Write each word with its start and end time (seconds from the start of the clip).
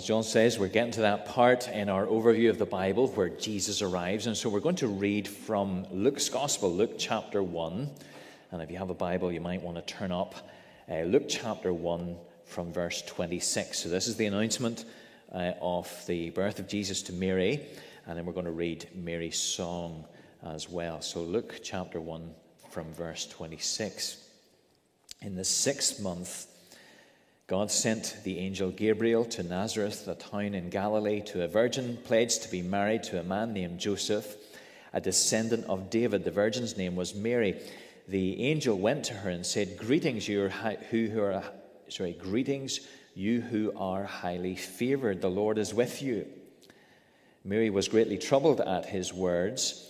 As 0.00 0.06
John 0.06 0.22
says, 0.22 0.58
we're 0.58 0.68
getting 0.68 0.92
to 0.92 1.02
that 1.02 1.26
part 1.26 1.68
in 1.68 1.90
our 1.90 2.06
overview 2.06 2.48
of 2.48 2.56
the 2.56 2.64
Bible 2.64 3.08
where 3.08 3.28
Jesus 3.28 3.82
arrives. 3.82 4.26
And 4.26 4.34
so 4.34 4.48
we're 4.48 4.60
going 4.60 4.76
to 4.76 4.88
read 4.88 5.28
from 5.28 5.86
Luke's 5.90 6.30
Gospel, 6.30 6.72
Luke 6.72 6.94
chapter 6.96 7.42
1. 7.42 7.90
And 8.50 8.62
if 8.62 8.70
you 8.70 8.78
have 8.78 8.88
a 8.88 8.94
Bible, 8.94 9.30
you 9.30 9.42
might 9.42 9.60
want 9.60 9.76
to 9.76 9.82
turn 9.82 10.10
up 10.10 10.34
uh, 10.90 11.02
Luke 11.02 11.26
chapter 11.28 11.74
1 11.74 12.16
from 12.46 12.72
verse 12.72 13.02
26. 13.02 13.78
So 13.78 13.90
this 13.90 14.08
is 14.08 14.16
the 14.16 14.24
announcement 14.24 14.86
uh, 15.34 15.52
of 15.60 15.92
the 16.06 16.30
birth 16.30 16.60
of 16.60 16.66
Jesus 16.66 17.02
to 17.02 17.12
Mary. 17.12 17.60
And 18.06 18.16
then 18.16 18.24
we're 18.24 18.32
going 18.32 18.46
to 18.46 18.52
read 18.52 18.88
Mary's 18.94 19.38
song 19.38 20.06
as 20.42 20.66
well. 20.66 21.02
So 21.02 21.20
Luke 21.20 21.60
chapter 21.62 22.00
1 22.00 22.30
from 22.70 22.90
verse 22.94 23.26
26. 23.26 24.16
In 25.20 25.36
the 25.36 25.44
sixth 25.44 26.00
month, 26.00 26.46
God 27.50 27.72
sent 27.72 28.18
the 28.22 28.38
angel 28.38 28.70
Gabriel 28.70 29.24
to 29.24 29.42
Nazareth, 29.42 30.06
a 30.06 30.14
town 30.14 30.54
in 30.54 30.70
Galilee, 30.70 31.20
to 31.22 31.42
a 31.42 31.48
virgin 31.48 31.98
pledged 32.04 32.44
to 32.44 32.48
be 32.48 32.62
married 32.62 33.02
to 33.02 33.18
a 33.18 33.24
man 33.24 33.52
named 33.52 33.80
Joseph, 33.80 34.36
a 34.92 35.00
descendant 35.00 35.64
of 35.64 35.90
David. 35.90 36.22
The 36.22 36.30
virgin's 36.30 36.76
name 36.76 36.94
was 36.94 37.12
Mary. 37.12 37.60
The 38.06 38.40
angel 38.44 38.78
went 38.78 39.06
to 39.06 39.14
her 39.14 39.30
and 39.30 39.44
said, 39.44 39.76
"Greetings, 39.76 40.28
you 40.28 40.48
who 40.90 41.20
are 41.22 41.42
sorry, 41.88 42.12
greetings, 42.12 42.86
you 43.16 43.40
who 43.40 43.72
are 43.76 44.04
highly 44.04 44.54
favored. 44.54 45.20
The 45.20 45.28
Lord 45.28 45.58
is 45.58 45.74
with 45.74 46.00
you." 46.00 46.28
Mary 47.42 47.68
was 47.68 47.88
greatly 47.88 48.16
troubled 48.16 48.60
at 48.60 48.86
his 48.86 49.12
words 49.12 49.89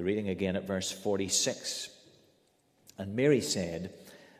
the 0.00 0.06
reading 0.06 0.30
again 0.30 0.56
at 0.56 0.66
verse 0.66 0.90
46. 0.90 1.90
And 2.96 3.14
Mary 3.14 3.42
said, 3.42 3.92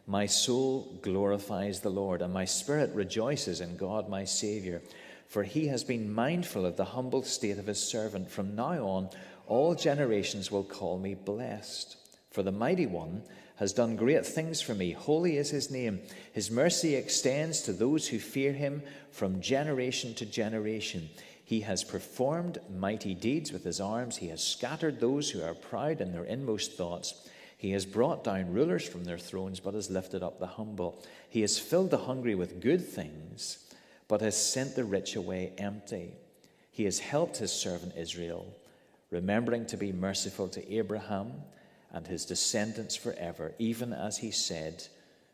My 0.07 0.25
soul 0.25 0.99
glorifies 1.03 1.81
the 1.81 1.91
Lord, 1.91 2.23
and 2.23 2.33
my 2.33 2.47
spirit 2.47 2.95
rejoices 2.95 3.61
in 3.61 3.77
God 3.77 4.09
my 4.09 4.25
Saviour, 4.25 4.81
for 5.29 5.43
he 5.43 5.67
has 5.67 5.85
been 5.85 6.15
mindful 6.15 6.65
of 6.65 6.79
the 6.79 6.85
humble 6.87 7.23
state 7.25 7.59
of 7.59 7.67
his 7.67 7.79
servant. 7.79 8.31
From 8.31 8.57
now 8.57 8.87
on, 8.87 9.11
all 9.47 9.75
generations 9.75 10.51
will 10.51 10.65
call 10.65 10.99
me 10.99 11.15
blessed. 11.15 11.95
For 12.31 12.43
the 12.43 12.53
mighty 12.53 12.87
one 12.87 13.23
has 13.57 13.75
done 13.75 13.97
great 13.97 14.25
things 14.25 14.63
for 14.63 14.75
me. 14.75 14.93
Holy 14.93 15.37
is 15.37 15.51
his 15.51 15.71
name. 15.71 16.01
His 16.33 16.51
mercy 16.51 16.95
extends 16.95 17.61
to 17.65 17.75
those 17.75 18.09
who 18.09 18.19
fear 18.19 18.55
him 18.55 18.83
from 19.11 19.43
generation 19.43 20.15
to 20.15 20.25
generation. 20.25 21.11
He 21.51 21.63
has 21.63 21.83
performed 21.83 22.59
mighty 22.73 23.13
deeds 23.13 23.51
with 23.51 23.65
his 23.65 23.81
arms. 23.81 24.19
He 24.19 24.29
has 24.29 24.41
scattered 24.41 25.01
those 25.01 25.29
who 25.31 25.43
are 25.43 25.53
proud 25.53 26.01
in 26.01 26.13
their 26.13 26.23
inmost 26.23 26.75
thoughts. 26.75 27.29
He 27.59 27.73
has 27.73 27.85
brought 27.85 28.23
down 28.23 28.53
rulers 28.53 28.87
from 28.87 29.03
their 29.03 29.19
thrones, 29.19 29.59
but 29.59 29.75
has 29.75 29.91
lifted 29.91 30.23
up 30.23 30.39
the 30.39 30.47
humble. 30.47 31.03
He 31.29 31.41
has 31.41 31.59
filled 31.59 31.91
the 31.91 31.99
hungry 31.99 32.37
with 32.37 32.61
good 32.61 32.87
things, 32.87 33.59
but 34.07 34.21
has 34.21 34.41
sent 34.41 34.77
the 34.77 34.85
rich 34.85 35.17
away 35.17 35.53
empty. 35.59 36.13
He 36.71 36.85
has 36.85 37.01
helped 37.01 37.39
his 37.39 37.51
servant 37.51 37.95
Israel, 37.97 38.47
remembering 39.11 39.67
to 39.67 39.77
be 39.77 39.91
merciful 39.91 40.47
to 40.51 40.73
Abraham 40.73 41.33
and 41.91 42.07
his 42.07 42.25
descendants 42.25 42.95
forever, 42.95 43.55
even 43.59 43.93
as 43.93 44.19
he 44.19 44.31
said 44.31 44.85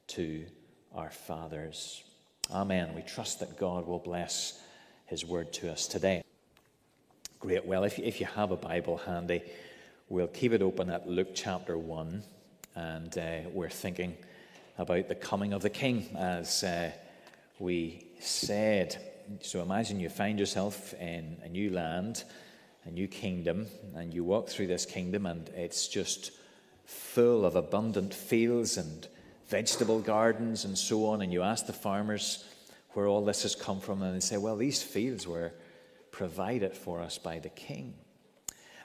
to 0.06 0.46
our 0.94 1.10
fathers. 1.10 2.02
Amen. 2.50 2.94
We 2.94 3.02
trust 3.02 3.40
that 3.40 3.58
God 3.58 3.86
will 3.86 3.98
bless 3.98 4.62
his 5.06 5.24
word 5.24 5.52
to 5.54 5.72
us 5.72 5.86
today. 5.86 6.22
Great. 7.40 7.64
Well, 7.64 7.84
if 7.84 7.98
you, 7.98 8.04
if 8.04 8.20
you 8.20 8.26
have 8.26 8.50
a 8.50 8.56
Bible 8.56 8.96
handy, 8.98 9.42
we'll 10.08 10.26
keep 10.26 10.52
it 10.52 10.62
open 10.62 10.90
at 10.90 11.08
Luke 11.08 11.30
chapter 11.34 11.78
1. 11.78 12.22
And 12.74 13.16
uh, 13.18 13.48
we're 13.52 13.70
thinking 13.70 14.16
about 14.78 15.08
the 15.08 15.14
coming 15.14 15.52
of 15.52 15.62
the 15.62 15.70
King, 15.70 16.08
as 16.18 16.64
uh, 16.64 16.90
we 17.58 18.06
said. 18.20 18.96
So 19.40 19.62
imagine 19.62 20.00
you 20.00 20.08
find 20.08 20.38
yourself 20.38 20.92
in 20.94 21.36
a 21.42 21.48
new 21.48 21.70
land, 21.70 22.24
a 22.84 22.90
new 22.90 23.08
kingdom, 23.08 23.66
and 23.94 24.12
you 24.12 24.24
walk 24.24 24.48
through 24.48 24.66
this 24.66 24.84
kingdom, 24.84 25.26
and 25.26 25.48
it's 25.50 25.88
just 25.88 26.32
full 26.84 27.44
of 27.44 27.56
abundant 27.56 28.12
fields 28.12 28.76
and 28.76 29.08
vegetable 29.48 30.00
gardens 30.00 30.64
and 30.64 30.76
so 30.76 31.06
on. 31.06 31.22
And 31.22 31.32
you 31.32 31.42
ask 31.42 31.66
the 31.66 31.72
farmers, 31.72 32.44
where 32.96 33.06
all 33.06 33.22
this 33.22 33.42
has 33.42 33.54
come 33.54 33.78
from, 33.78 34.00
and 34.00 34.16
they 34.16 34.20
say, 34.20 34.38
well, 34.38 34.56
these 34.56 34.82
fields 34.82 35.26
were 35.26 35.52
provided 36.10 36.74
for 36.74 37.02
us 37.02 37.18
by 37.18 37.38
the 37.38 37.50
king. 37.50 37.92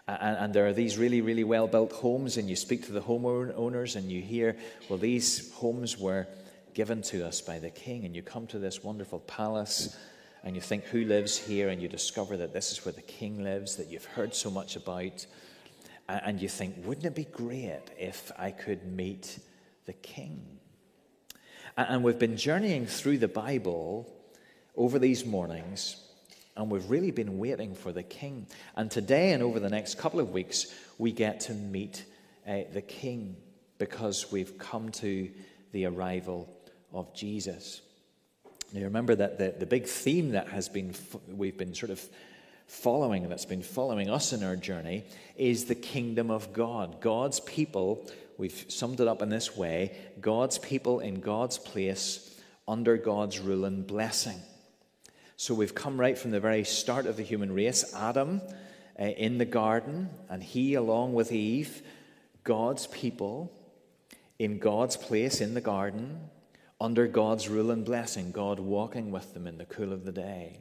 And, 0.05 0.37
and, 0.37 0.53
there 0.53 0.67
are 0.67 0.73
these 0.73 0.97
really, 0.97 1.21
really 1.21 1.45
well 1.45 1.65
built 1.65 1.93
homes, 1.93 2.35
and 2.35 2.49
you 2.49 2.57
speak 2.57 2.85
to 2.87 2.91
the 2.91 2.99
homeowners 2.99 3.95
and 3.95 4.11
you 4.11 4.21
hear, 4.21 4.57
well, 4.89 4.99
these 4.99 5.53
homes 5.53 5.97
were 5.97 6.27
given 6.73 7.01
to 7.03 7.25
us 7.25 7.39
by 7.39 7.59
the 7.59 7.69
king. 7.69 8.03
And 8.03 8.13
you 8.13 8.21
come 8.21 8.47
to 8.47 8.59
this 8.59 8.83
wonderful 8.83 9.19
palace 9.19 9.95
and 10.43 10.55
you 10.55 10.61
think, 10.61 10.83
who 10.85 11.05
lives 11.05 11.37
here? 11.37 11.69
And 11.69 11.81
you 11.81 11.87
discover 11.87 12.35
that 12.37 12.51
this 12.51 12.71
is 12.71 12.83
where 12.83 12.91
the 12.91 13.01
king 13.01 13.43
lives, 13.43 13.77
that 13.77 13.89
you've 13.89 14.05
heard 14.05 14.35
so 14.35 14.51
much 14.51 14.75
about. 14.75 15.25
And 16.09 16.41
you 16.41 16.49
think, 16.49 16.75
wouldn't 16.85 17.05
it 17.05 17.15
be 17.15 17.25
great 17.25 17.79
if 17.97 18.31
I 18.37 18.51
could 18.51 18.91
meet 18.91 19.39
the 19.85 19.93
king? 19.93 20.59
And 21.77 22.03
we've 22.03 22.19
been 22.19 22.35
journeying 22.35 22.85
through 22.85 23.19
the 23.19 23.29
Bible 23.29 24.11
over 24.75 24.99
these 24.99 25.25
mornings, 25.25 25.95
and 26.57 26.69
we've 26.69 26.89
really 26.89 27.11
been 27.11 27.37
waiting 27.37 27.75
for 27.75 27.93
the 27.93 28.03
King. 28.03 28.47
And 28.75 28.91
today 28.91 29.31
and 29.31 29.41
over 29.41 29.59
the 29.59 29.69
next 29.69 29.97
couple 29.97 30.19
of 30.19 30.31
weeks, 30.31 30.73
we 30.97 31.13
get 31.13 31.41
to 31.41 31.53
meet 31.53 32.03
uh, 32.45 32.59
the 32.73 32.81
King 32.81 33.37
because 33.77 34.31
we've 34.31 34.57
come 34.57 34.91
to 34.91 35.29
the 35.71 35.85
arrival 35.85 36.49
of 36.93 37.13
Jesus. 37.13 37.81
Now, 38.73 38.83
remember 38.83 39.15
that 39.15 39.37
the, 39.37 39.55
the 39.57 39.65
big 39.65 39.85
theme 39.85 40.31
that 40.31 40.49
has 40.49 40.67
been, 40.67 40.93
we've 41.29 41.57
been 41.57 41.73
sort 41.73 41.91
of 41.91 42.03
following, 42.67 43.27
that's 43.29 43.45
been 43.45 43.63
following 43.63 44.09
us 44.09 44.33
in 44.33 44.43
our 44.43 44.55
journey, 44.55 45.03
is 45.37 45.65
the 45.65 45.75
kingdom 45.75 46.31
of 46.31 46.51
God. 46.51 46.99
God's 47.01 47.39
people 47.39 48.05
We've 48.37 48.65
summed 48.67 48.99
it 48.99 49.07
up 49.07 49.21
in 49.21 49.29
this 49.29 49.55
way. 49.55 49.95
God's 50.19 50.57
people 50.57 50.99
in 50.99 51.21
God's 51.21 51.57
place 51.57 52.39
under 52.67 52.97
God's 52.97 53.39
rule 53.39 53.65
and 53.65 53.85
blessing. 53.85 54.39
So 55.35 55.53
we've 55.53 55.75
come 55.75 55.99
right 55.99 56.17
from 56.17 56.31
the 56.31 56.39
very 56.39 56.63
start 56.63 57.05
of 57.05 57.17
the 57.17 57.23
human 57.23 57.51
race. 57.51 57.93
Adam 57.95 58.41
uh, 58.99 59.05
in 59.05 59.37
the 59.37 59.45
garden, 59.45 60.09
and 60.29 60.43
he, 60.43 60.75
along 60.75 61.13
with 61.13 61.31
Eve, 61.31 61.81
God's 62.43 62.87
people 62.87 63.51
in 64.39 64.57
God's 64.57 64.97
place 64.97 65.39
in 65.39 65.53
the 65.53 65.61
garden, 65.61 66.19
under 66.79 67.07
God's 67.07 67.47
rule 67.47 67.69
and 67.69 67.85
blessing, 67.85 68.31
God 68.31 68.59
walking 68.59 69.11
with 69.11 69.35
them 69.35 69.45
in 69.45 69.59
the 69.59 69.65
cool 69.65 69.93
of 69.93 70.03
the 70.03 70.11
day, 70.11 70.59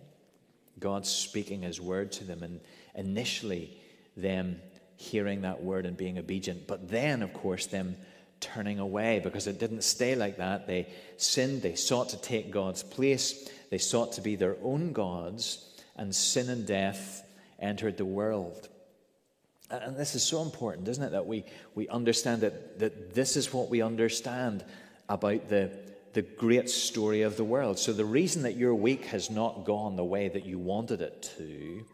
God 0.78 1.06
speaking 1.06 1.62
his 1.62 1.80
word 1.80 2.12
to 2.12 2.24
them, 2.24 2.42
and 2.42 2.60
initially 2.94 3.78
them 4.16 4.60
hearing 5.00 5.42
that 5.42 5.62
word 5.62 5.86
and 5.86 5.96
being 5.96 6.18
obedient. 6.18 6.66
But 6.66 6.90
then, 6.90 7.22
of 7.22 7.32
course, 7.32 7.66
them 7.66 7.96
turning 8.38 8.78
away 8.78 9.20
because 9.22 9.46
it 9.46 9.58
didn't 9.58 9.82
stay 9.82 10.14
like 10.14 10.36
that. 10.36 10.66
They 10.66 10.92
sinned, 11.16 11.62
they 11.62 11.74
sought 11.74 12.10
to 12.10 12.20
take 12.20 12.50
God's 12.50 12.82
place, 12.82 13.48
they 13.70 13.78
sought 13.78 14.12
to 14.12 14.20
be 14.20 14.36
their 14.36 14.56
own 14.62 14.92
gods, 14.92 15.66
and 15.96 16.14
sin 16.14 16.50
and 16.50 16.66
death 16.66 17.24
entered 17.58 17.96
the 17.96 18.04
world. 18.04 18.68
And 19.70 19.96
this 19.96 20.14
is 20.14 20.22
so 20.22 20.42
important, 20.42 20.88
isn't 20.88 21.02
it, 21.02 21.12
that 21.12 21.26
we, 21.26 21.44
we 21.74 21.88
understand 21.88 22.42
that, 22.42 22.78
that 22.80 23.14
this 23.14 23.36
is 23.36 23.52
what 23.52 23.70
we 23.70 23.82
understand 23.82 24.64
about 25.08 25.48
the, 25.48 25.70
the 26.12 26.22
great 26.22 26.68
story 26.68 27.22
of 27.22 27.36
the 27.36 27.44
world. 27.44 27.78
So, 27.78 27.92
the 27.92 28.04
reason 28.04 28.42
that 28.42 28.56
your 28.56 28.74
week 28.74 29.06
has 29.06 29.30
not 29.30 29.64
gone 29.64 29.96
the 29.96 30.04
way 30.04 30.28
that 30.28 30.44
you 30.44 30.58
wanted 30.58 31.00
it 31.00 31.30
to 31.38 31.84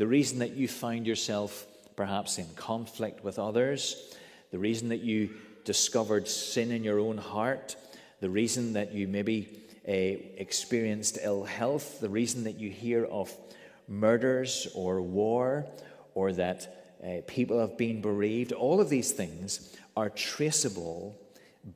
the 0.00 0.06
reason 0.06 0.38
that 0.38 0.52
you 0.52 0.66
find 0.66 1.06
yourself 1.06 1.66
perhaps 2.00 2.38
in 2.38 2.46
conflict 2.56 3.22
with 3.22 3.38
others, 3.38 4.14
the 4.52 4.58
reason 4.58 4.88
that 4.88 5.02
you 5.02 5.28
discovered 5.66 6.26
sin 6.26 6.70
in 6.70 6.82
your 6.82 6.98
own 6.98 7.18
heart, 7.18 7.76
the 8.20 8.30
reason 8.30 8.72
that 8.72 8.94
you 8.94 9.06
maybe 9.06 9.60
uh, 9.86 9.92
experienced 9.92 11.18
ill 11.22 11.44
health, 11.44 12.00
the 12.00 12.08
reason 12.08 12.44
that 12.44 12.58
you 12.58 12.70
hear 12.70 13.04
of 13.04 13.30
murders 13.86 14.66
or 14.74 15.02
war, 15.02 15.66
or 16.14 16.32
that 16.32 16.96
uh, 17.04 17.20
people 17.26 17.60
have 17.60 17.76
been 17.76 18.00
bereaved, 18.00 18.52
all 18.52 18.80
of 18.80 18.88
these 18.88 19.12
things 19.12 19.76
are 19.94 20.08
traceable 20.08 21.14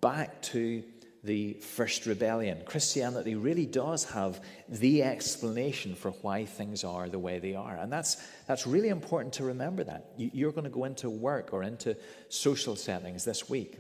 back 0.00 0.40
to 0.40 0.82
the 1.24 1.54
first 1.54 2.04
rebellion. 2.04 2.60
Christianity 2.66 3.34
really 3.34 3.64
does 3.64 4.04
have 4.04 4.40
the 4.68 5.02
explanation 5.02 5.94
for 5.94 6.10
why 6.10 6.44
things 6.44 6.84
are 6.84 7.08
the 7.08 7.18
way 7.18 7.38
they 7.38 7.54
are. 7.54 7.76
And 7.76 7.90
that's, 7.90 8.18
that's 8.46 8.66
really 8.66 8.90
important 8.90 9.32
to 9.34 9.44
remember 9.44 9.84
that. 9.84 10.12
You're 10.18 10.52
going 10.52 10.64
to 10.64 10.70
go 10.70 10.84
into 10.84 11.08
work 11.08 11.52
or 11.52 11.62
into 11.62 11.96
social 12.28 12.76
settings 12.76 13.24
this 13.24 13.48
week, 13.48 13.78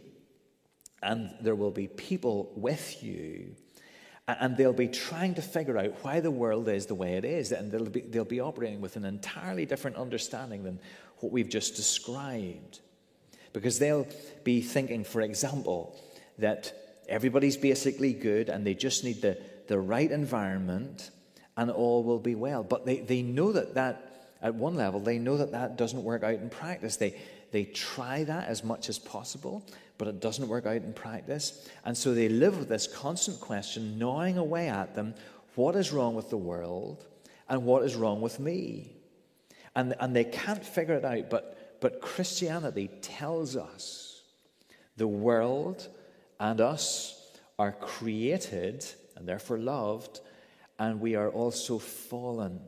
and 1.02 1.34
there 1.42 1.54
will 1.54 1.70
be 1.70 1.86
people 1.86 2.50
with 2.56 3.02
you. 3.02 3.54
And 4.26 4.56
they'll 4.56 4.72
be 4.72 4.88
trying 4.88 5.34
to 5.34 5.42
figure 5.42 5.76
out 5.76 6.02
why 6.02 6.20
the 6.20 6.30
world 6.30 6.66
is 6.70 6.86
the 6.86 6.94
way 6.94 7.18
it 7.18 7.26
is. 7.26 7.52
And 7.52 7.70
they'll 7.70 7.84
be, 7.84 8.00
they'll 8.00 8.24
be 8.24 8.40
operating 8.40 8.80
with 8.80 8.96
an 8.96 9.04
entirely 9.04 9.66
different 9.66 9.98
understanding 9.98 10.64
than 10.64 10.80
what 11.18 11.30
we've 11.30 11.50
just 11.50 11.76
described. 11.76 12.80
Because 13.52 13.78
they'll 13.78 14.06
be 14.42 14.62
thinking, 14.62 15.04
for 15.04 15.20
example, 15.20 15.94
that 16.38 16.83
everybody's 17.08 17.56
basically 17.56 18.12
good 18.12 18.48
and 18.48 18.66
they 18.66 18.74
just 18.74 19.04
need 19.04 19.22
the, 19.22 19.38
the 19.68 19.78
right 19.78 20.10
environment 20.10 21.10
and 21.56 21.70
all 21.70 22.02
will 22.02 22.18
be 22.18 22.34
well. 22.34 22.62
But 22.62 22.86
they, 22.86 23.00
they 23.00 23.22
know 23.22 23.52
that 23.52 23.74
that, 23.74 24.28
at 24.42 24.54
one 24.54 24.74
level, 24.74 25.00
they 25.00 25.18
know 25.18 25.36
that 25.38 25.52
that 25.52 25.76
doesn't 25.76 26.02
work 26.02 26.22
out 26.22 26.34
in 26.34 26.50
practice. 26.50 26.96
They, 26.96 27.16
they 27.52 27.64
try 27.64 28.24
that 28.24 28.48
as 28.48 28.64
much 28.64 28.88
as 28.88 28.98
possible, 28.98 29.64
but 29.96 30.08
it 30.08 30.20
doesn't 30.20 30.48
work 30.48 30.66
out 30.66 30.76
in 30.76 30.92
practice. 30.92 31.68
And 31.84 31.96
so 31.96 32.14
they 32.14 32.28
live 32.28 32.58
with 32.58 32.68
this 32.68 32.86
constant 32.86 33.40
question 33.40 33.98
gnawing 33.98 34.38
away 34.38 34.68
at 34.68 34.94
them 34.94 35.14
what 35.54 35.76
is 35.76 35.92
wrong 35.92 36.14
with 36.14 36.30
the 36.30 36.36
world 36.36 37.06
and 37.48 37.64
what 37.64 37.84
is 37.84 37.94
wrong 37.94 38.20
with 38.20 38.40
me? 38.40 38.92
And, 39.76 39.94
and 40.00 40.14
they 40.14 40.24
can't 40.24 40.64
figure 40.64 40.94
it 40.94 41.04
out, 41.04 41.30
but, 41.30 41.78
but 41.80 42.00
Christianity 42.00 42.88
tells 43.02 43.56
us 43.56 44.22
the 44.96 45.08
world 45.08 45.88
and 46.44 46.60
us 46.60 47.32
are 47.58 47.72
created 47.72 48.84
and 49.16 49.26
therefore 49.26 49.56
loved, 49.56 50.20
and 50.78 51.00
we 51.00 51.14
are 51.14 51.30
also 51.30 51.78
fallen. 51.78 52.60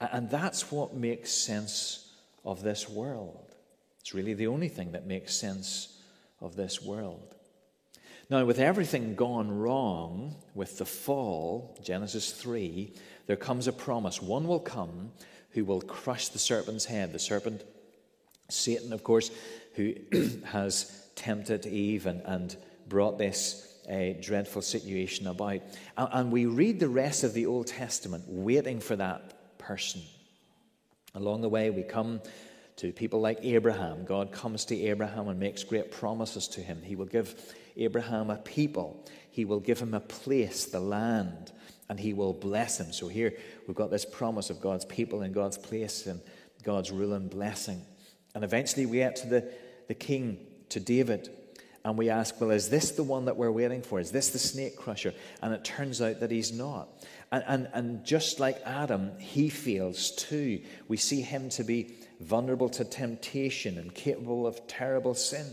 And 0.00 0.28
that's 0.28 0.72
what 0.72 0.92
makes 0.92 1.30
sense 1.30 2.12
of 2.44 2.64
this 2.64 2.88
world. 2.88 3.54
It's 4.00 4.14
really 4.14 4.34
the 4.34 4.48
only 4.48 4.68
thing 4.68 4.92
that 4.92 5.06
makes 5.06 5.32
sense 5.32 5.96
of 6.40 6.56
this 6.56 6.82
world. 6.82 7.36
Now, 8.28 8.44
with 8.44 8.58
everything 8.58 9.14
gone 9.14 9.56
wrong 9.56 10.34
with 10.52 10.78
the 10.78 10.84
fall, 10.84 11.78
Genesis 11.84 12.32
3, 12.32 12.92
there 13.28 13.36
comes 13.36 13.68
a 13.68 13.72
promise. 13.72 14.20
One 14.20 14.48
will 14.48 14.58
come 14.58 15.12
who 15.50 15.64
will 15.64 15.82
crush 15.82 16.30
the 16.30 16.40
serpent's 16.40 16.86
head. 16.86 17.12
The 17.12 17.20
serpent, 17.20 17.62
Satan, 18.48 18.92
of 18.92 19.04
course, 19.04 19.30
who 19.74 19.94
has 20.46 21.02
tempted 21.14 21.66
Eve 21.66 22.06
and, 22.06 22.22
and 22.24 22.56
brought 22.88 23.18
this 23.18 23.68
uh, 23.90 24.12
dreadful 24.20 24.62
situation 24.62 25.26
about. 25.26 25.60
And, 25.96 26.08
and 26.12 26.32
we 26.32 26.46
read 26.46 26.80
the 26.80 26.88
rest 26.88 27.24
of 27.24 27.34
the 27.34 27.46
Old 27.46 27.66
Testament 27.66 28.24
waiting 28.26 28.80
for 28.80 28.96
that 28.96 29.58
person. 29.58 30.02
Along 31.14 31.42
the 31.42 31.48
way, 31.48 31.70
we 31.70 31.82
come 31.82 32.20
to 32.76 32.92
people 32.92 33.20
like 33.20 33.38
Abraham. 33.42 34.04
God 34.04 34.32
comes 34.32 34.64
to 34.66 34.80
Abraham 34.80 35.28
and 35.28 35.38
makes 35.38 35.62
great 35.62 35.92
promises 35.92 36.48
to 36.48 36.60
him. 36.60 36.80
He 36.82 36.96
will 36.96 37.06
give 37.06 37.54
Abraham 37.76 38.30
a 38.30 38.36
people, 38.36 39.06
he 39.30 39.44
will 39.44 39.60
give 39.60 39.80
him 39.80 39.94
a 39.94 40.00
place, 40.00 40.66
the 40.66 40.80
land, 40.80 41.52
and 41.88 41.98
he 41.98 42.12
will 42.12 42.34
bless 42.34 42.78
him. 42.78 42.92
So 42.92 43.08
here 43.08 43.34
we've 43.66 43.76
got 43.76 43.90
this 43.90 44.04
promise 44.04 44.50
of 44.50 44.60
God's 44.60 44.84
people 44.84 45.22
and 45.22 45.34
God's 45.34 45.56
place 45.56 46.06
and 46.06 46.20
God's 46.62 46.90
rule 46.90 47.14
and 47.14 47.30
blessing. 47.30 47.82
And 48.34 48.44
eventually 48.44 48.86
we 48.86 48.98
get 48.98 49.16
to 49.16 49.26
the, 49.26 49.52
the 49.88 49.94
king, 49.94 50.38
to 50.70 50.80
David. 50.80 51.30
And 51.84 51.98
we 51.98 52.10
ask, 52.10 52.40
well, 52.40 52.52
is 52.52 52.68
this 52.68 52.92
the 52.92 53.02
one 53.02 53.24
that 53.24 53.36
we're 53.36 53.50
waiting 53.50 53.82
for? 53.82 53.98
Is 53.98 54.12
this 54.12 54.30
the 54.30 54.38
snake 54.38 54.76
crusher? 54.76 55.14
And 55.40 55.52
it 55.52 55.64
turns 55.64 56.00
out 56.00 56.20
that 56.20 56.30
he's 56.30 56.52
not. 56.52 56.88
And, 57.32 57.44
and, 57.46 57.68
and 57.72 58.04
just 58.04 58.38
like 58.38 58.60
Adam, 58.64 59.18
he 59.18 59.48
fails 59.48 60.12
too. 60.12 60.60
We 60.86 60.96
see 60.96 61.22
him 61.22 61.48
to 61.50 61.64
be 61.64 61.94
vulnerable 62.20 62.68
to 62.70 62.84
temptation 62.84 63.78
and 63.78 63.92
capable 63.92 64.46
of 64.46 64.66
terrible 64.68 65.14
sin. 65.14 65.46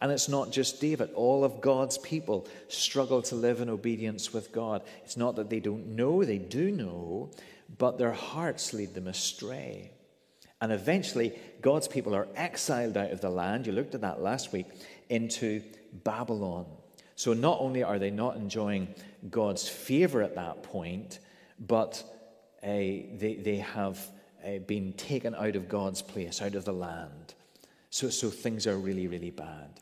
And 0.00 0.10
it's 0.10 0.28
not 0.28 0.50
just 0.50 0.80
David. 0.80 1.10
All 1.14 1.44
of 1.44 1.60
God's 1.60 1.98
people 1.98 2.48
struggle 2.68 3.22
to 3.22 3.34
live 3.34 3.60
in 3.60 3.68
obedience 3.68 4.32
with 4.32 4.52
God. 4.52 4.82
It's 5.04 5.16
not 5.16 5.36
that 5.36 5.50
they 5.50 5.60
don't 5.60 5.88
know, 5.88 6.24
they 6.24 6.38
do 6.38 6.70
know, 6.70 7.30
but 7.78 7.98
their 7.98 8.12
hearts 8.12 8.72
lead 8.72 8.94
them 8.94 9.08
astray. 9.08 9.90
And 10.60 10.72
eventually, 10.72 11.38
God's 11.60 11.88
people 11.88 12.14
are 12.14 12.28
exiled 12.36 12.96
out 12.96 13.10
of 13.10 13.20
the 13.20 13.28
land. 13.28 13.66
You 13.66 13.72
looked 13.72 13.94
at 13.94 14.00
that 14.00 14.22
last 14.22 14.52
week 14.52 14.66
into 15.08 15.62
Babylon. 15.92 16.66
So 17.16 17.32
not 17.32 17.60
only 17.60 17.82
are 17.82 17.98
they 17.98 18.10
not 18.10 18.36
enjoying 18.36 18.88
God's 19.30 19.68
favor 19.68 20.22
at 20.22 20.34
that 20.34 20.62
point, 20.62 21.20
but 21.58 22.02
uh, 22.62 22.66
they, 22.66 23.38
they 23.42 23.56
have 23.56 23.98
uh, 24.44 24.58
been 24.66 24.92
taken 24.94 25.34
out 25.34 25.56
of 25.56 25.68
God's 25.68 26.02
place, 26.02 26.42
out 26.42 26.54
of 26.54 26.64
the 26.64 26.72
land. 26.72 27.34
So, 27.90 28.10
so 28.10 28.30
things 28.30 28.66
are 28.66 28.76
really, 28.76 29.06
really 29.06 29.30
bad. 29.30 29.80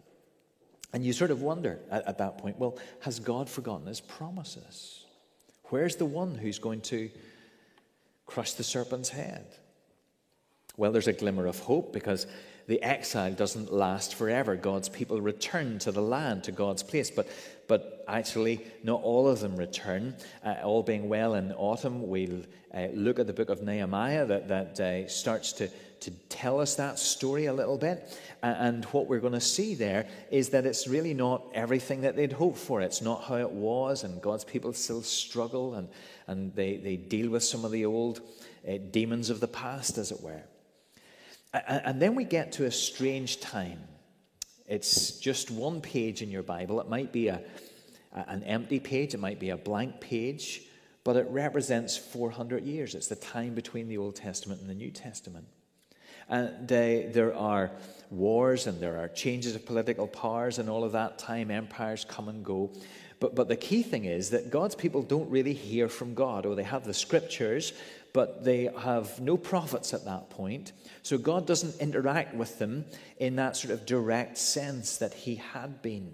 And 0.93 1.05
you 1.05 1.13
sort 1.13 1.31
of 1.31 1.41
wonder 1.41 1.79
at, 1.91 2.07
at 2.07 2.19
that 2.19 2.39
point 2.39 2.59
well, 2.59 2.79
has 3.01 3.19
God 3.19 3.49
forgotten 3.49 3.87
his 3.87 4.01
promises? 4.01 5.05
Where's 5.71 5.97
the 5.97 6.05
one 6.05 6.35
who's 6.35 6.59
going 6.59 6.83
to 6.83 7.11
crush 8.27 8.53
the 8.53 8.63
serpent's 8.63 9.09
head? 9.09 9.47
Well, 10.77 10.93
there's 10.93 11.09
a 11.09 11.13
glimmer 11.13 11.47
of 11.47 11.59
hope 11.59 11.93
because 11.93 12.27
the 12.67 12.83
exile 12.83 13.33
doesn't 13.33 13.73
last 13.73 14.15
forever. 14.15 14.57
God's 14.57 14.89
people 14.89 15.21
return 15.21 15.79
to 15.81 15.93
the 15.93 16.01
land, 16.01 16.45
to 16.45 16.53
God's 16.53 16.83
place. 16.83 17.11
But, 17.11 17.29
but 17.69 18.05
actually, 18.09 18.65
not 18.83 19.03
all 19.03 19.29
of 19.29 19.41
them 19.41 19.57
return. 19.57 20.15
Uh, 20.45 20.55
all 20.63 20.83
being 20.83 21.09
well 21.09 21.35
in 21.35 21.53
autumn, 21.53 22.09
we'll 22.09 22.43
uh, 22.73 22.87
look 22.95 23.19
at 23.19 23.27
the 23.27 23.33
book 23.33 23.51
of 23.51 23.63
Nehemiah 23.63 24.25
that, 24.27 24.49
that 24.49 24.81
uh, 24.81 25.09
starts 25.09 25.53
to, 25.55 25.69
to 26.01 26.11
tell 26.29 26.61
us 26.61 26.77
that 26.77 26.99
story 26.99 27.47
a 27.47 27.53
little 27.53 27.79
bit. 27.79 28.19
And 28.43 28.85
what 28.87 29.07
we're 29.07 29.21
going 29.21 29.33
to 29.35 29.41
see 29.41 29.75
there 29.75 30.09
is 30.31 30.51
that 30.51 30.65
it's 30.65 30.89
really 30.89 31.15
not 31.15 31.45
everything 31.55 32.01
that 32.03 32.17
they'd 32.17 32.33
hoped 32.33 32.59
for. 32.59 32.81
It's 32.81 33.03
not 33.03 33.25
how 33.25 33.37
it 33.37 33.51
was, 33.51 34.05
and 34.05 34.23
God's 34.23 34.45
people 34.45 34.73
still 34.73 35.03
struggle 35.03 35.75
and, 35.75 35.89
and 36.27 36.55
they, 36.55 36.77
they 36.77 36.97
deal 36.97 37.31
with 37.31 37.45
some 37.45 37.65
of 37.65 37.73
the 37.73 37.85
old 37.85 38.21
uh, 38.67 38.79
demons 38.91 39.31
of 39.31 39.41
the 39.41 39.49
past, 39.49 39.99
as 39.99 40.13
it 40.13 40.23
were. 40.23 40.43
And 41.53 42.01
then 42.01 42.15
we 42.15 42.25
get 42.25 42.53
to 42.53 42.65
a 42.65 42.71
strange 42.71 43.41
time. 43.41 43.79
It's 44.67 45.19
just 45.19 45.51
one 45.51 45.81
page 45.81 46.23
in 46.23 46.31
your 46.31 46.43
Bible. 46.43 46.81
It 46.81 46.89
might 46.89 47.13
be 47.13 47.29
a, 47.29 47.43
an 48.13 48.43
empty 48.45 48.81
page, 48.81 49.13
it 49.13 49.21
might 49.21 49.39
be 49.39 49.51
a 49.51 49.57
blank 49.57 50.01
page, 50.01 50.63
but 51.05 51.17
it 51.17 51.27
represents 51.29 51.97
400 51.97 52.65
years. 52.65 52.95
It's 52.95 53.09
the 53.09 53.17
time 53.17 53.55
between 53.55 53.89
the 53.89 53.99
Old 53.99 54.17
Testament 54.17 54.61
and 54.61 54.71
the 54.71 54.75
New 54.75 54.91
Testament. 54.91 55.47
And 56.29 56.73
uh, 56.73 57.13
there 57.13 57.35
are 57.37 57.73
wars 58.11 58.67
and 58.67 58.81
there 58.81 58.99
are 58.99 59.09
changes 59.09 59.55
of 59.55 59.67
political 59.67 60.07
powers 60.07 60.59
and 60.59 60.71
all 60.71 60.85
of 60.85 60.93
that 60.93 61.19
time. 61.19 61.51
Empires 61.51 62.07
come 62.09 62.29
and 62.29 62.45
go. 62.45 62.73
But, 63.21 63.35
but 63.35 63.49
the 63.49 63.57
key 63.57 63.83
thing 63.83 64.05
is 64.05 64.31
that 64.31 64.51
God's 64.51 64.75
people 64.75 65.03
don't 65.03 65.29
really 65.31 65.53
hear 65.53 65.89
from 65.89 66.15
God. 66.15 66.47
Oh, 66.47 66.55
they 66.55 66.63
have 66.63 66.85
the 66.85 66.95
scriptures, 66.95 67.73
but 68.13 68.45
they 68.45 68.69
have 68.81 69.21
no 69.21 69.37
prophets 69.37 69.95
at 69.95 70.05
that 70.05 70.31
point. 70.31 70.73
So 71.03 71.19
God 71.19 71.47
doesn't 71.47 71.81
interact 71.81 72.35
with 72.35 72.59
them 72.59 72.85
in 73.19 73.37
that 73.37 73.57
sort 73.57 73.73
of 73.73 73.87
direct 73.87 74.39
sense 74.39 74.99
that 74.99 75.15
he 75.15 75.37
had 75.37 75.81
been. 75.83 76.13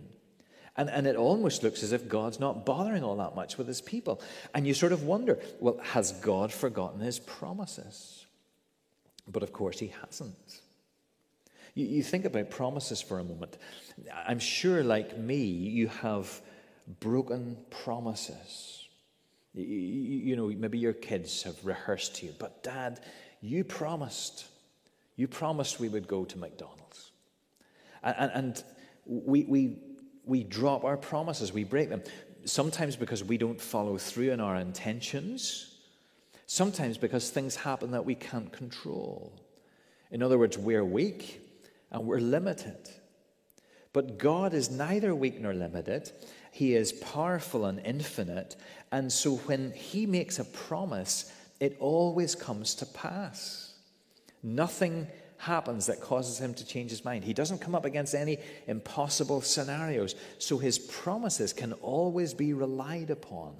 And, 0.77 0.89
and 0.89 1.09
it 1.09 1.17
almost 1.17 1.65
looks 1.65 1.83
as 1.83 1.91
if 1.91 2.09
God's 2.09 2.39
not 2.39 2.65
bothering 2.65 3.03
all 3.03 3.17
that 3.17 3.35
much 3.35 3.59
with 3.59 3.67
his 3.67 3.81
people. 3.81 4.23
And 4.55 4.65
you 4.65 4.75
sort 4.75 4.93
of 4.93 5.03
wonder 5.03 5.41
well, 5.59 5.79
has 5.83 6.13
God 6.13 6.53
forgotten 6.53 7.01
his 7.01 7.19
promises? 7.19 8.27
But 9.27 9.43
of 9.43 9.53
course, 9.53 9.81
he 9.81 9.93
hasn't. 10.07 10.61
You, 11.75 11.87
you 11.87 12.03
think 12.05 12.25
about 12.25 12.51
promises 12.51 13.01
for 13.01 13.19
a 13.19 13.25
moment. 13.25 13.59
I'm 14.27 14.39
sure, 14.39 14.85
like 14.85 15.19
me, 15.19 15.43
you 15.45 15.89
have 15.89 16.41
broken 17.01 17.57
promises. 17.71 18.78
You, 19.63 20.37
know, 20.37 20.49
maybe 20.49 20.79
your 20.79 20.93
kids 20.93 21.43
have 21.43 21.57
rehearsed 21.65 22.17
to 22.17 22.27
you, 22.27 22.35
but 22.39 22.63
dad, 22.63 23.01
you 23.41 23.65
promised. 23.65 24.47
You 25.17 25.27
promised 25.29 25.81
we 25.81 25.89
would 25.89 26.07
go 26.07 26.25
to 26.25 26.39
McDonald's. 26.39 27.11
And, 28.03 28.17
and, 28.19 28.33
and 28.33 28.65
we, 29.05 29.45
we, 29.45 29.79
we 30.25 30.45
drop 30.45 30.85
our 30.85 30.97
promises, 30.97 31.53
we 31.53 31.65
break 31.65 31.89
them. 31.89 32.03
Sometimes 32.45 32.97
because 32.97 33.25
we 33.25 33.37
don't 33.37 33.61
follow 33.61 33.99
through 33.99 34.31
in 34.31 34.41
our 34.41 34.57
intentions, 34.57 35.79
Sometimes 36.51 36.97
because 36.97 37.29
things 37.29 37.57
happen 37.57 37.91
that 37.91 38.07
we 38.07 38.15
can't 38.15 38.51
control. 38.51 39.31
In 40.11 40.23
other 40.23 40.39
words, 40.39 40.57
we're 40.57 40.85
weak 40.85 41.43
and 41.93 42.07
we're 42.07 42.21
limited. 42.21 42.89
But 43.93 44.17
God 44.17 44.55
is 44.55 44.71
neither 44.71 45.15
weak 45.15 45.39
nor 45.39 45.53
limited. 45.53 46.11
He 46.59 46.75
is 46.75 46.91
powerful 46.91 47.67
and 47.67 47.79
infinite. 47.87 48.57
And 48.91 49.13
so 49.13 49.37
when 49.37 49.71
He 49.71 50.07
makes 50.07 50.41
a 50.41 50.45
promise, 50.45 51.33
it 51.61 51.77
always 51.79 52.35
comes 52.35 52.75
to 52.75 52.87
pass. 52.87 53.75
Nothing 54.43 55.07
happens 55.37 55.87
that 55.87 56.01
causes 56.01 56.41
him 56.41 56.55
to 56.55 56.67
change 56.67 56.91
his 56.91 57.05
mind. 57.05 57.23
He 57.23 57.33
doesn't 57.33 57.61
come 57.61 57.77
up 57.77 57.85
against 57.85 58.13
any 58.13 58.39
impossible 58.67 59.41
scenarios. 59.41 60.17
So 60.39 60.59
his 60.59 60.81
promises 60.81 61.53
can 61.53 61.75
always 61.75 62.35
be 62.35 62.53
relied 62.53 63.11
upon. 63.11 63.55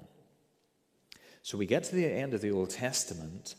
So 1.41 1.57
we 1.57 1.65
get 1.65 1.85
to 1.85 1.95
the 1.95 2.05
end 2.05 2.33
of 2.33 2.41
the 2.41 2.51
Old 2.51 2.69
Testament, 2.69 3.55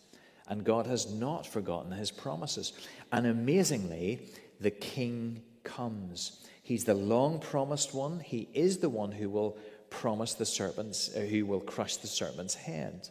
and 0.48 0.64
God 0.64 0.86
has 0.86 1.10
not 1.10 1.46
forgotten 1.46 1.92
his 1.92 2.10
promises. 2.10 2.74
And 3.10 3.26
amazingly, 3.26 4.28
the 4.60 4.70
king 4.70 5.42
comes. 5.64 6.46
He's 6.70 6.84
the 6.84 6.94
long 6.94 7.40
promised 7.40 7.92
one. 7.94 8.20
He 8.20 8.46
is 8.54 8.78
the 8.78 8.88
one 8.88 9.10
who 9.10 9.28
will 9.28 9.58
promise 9.90 10.34
the 10.34 10.46
serpent's, 10.46 11.10
uh, 11.16 11.18
who 11.18 11.44
will 11.44 11.58
crush 11.58 11.96
the 11.96 12.06
serpent's 12.06 12.54
head. 12.54 13.08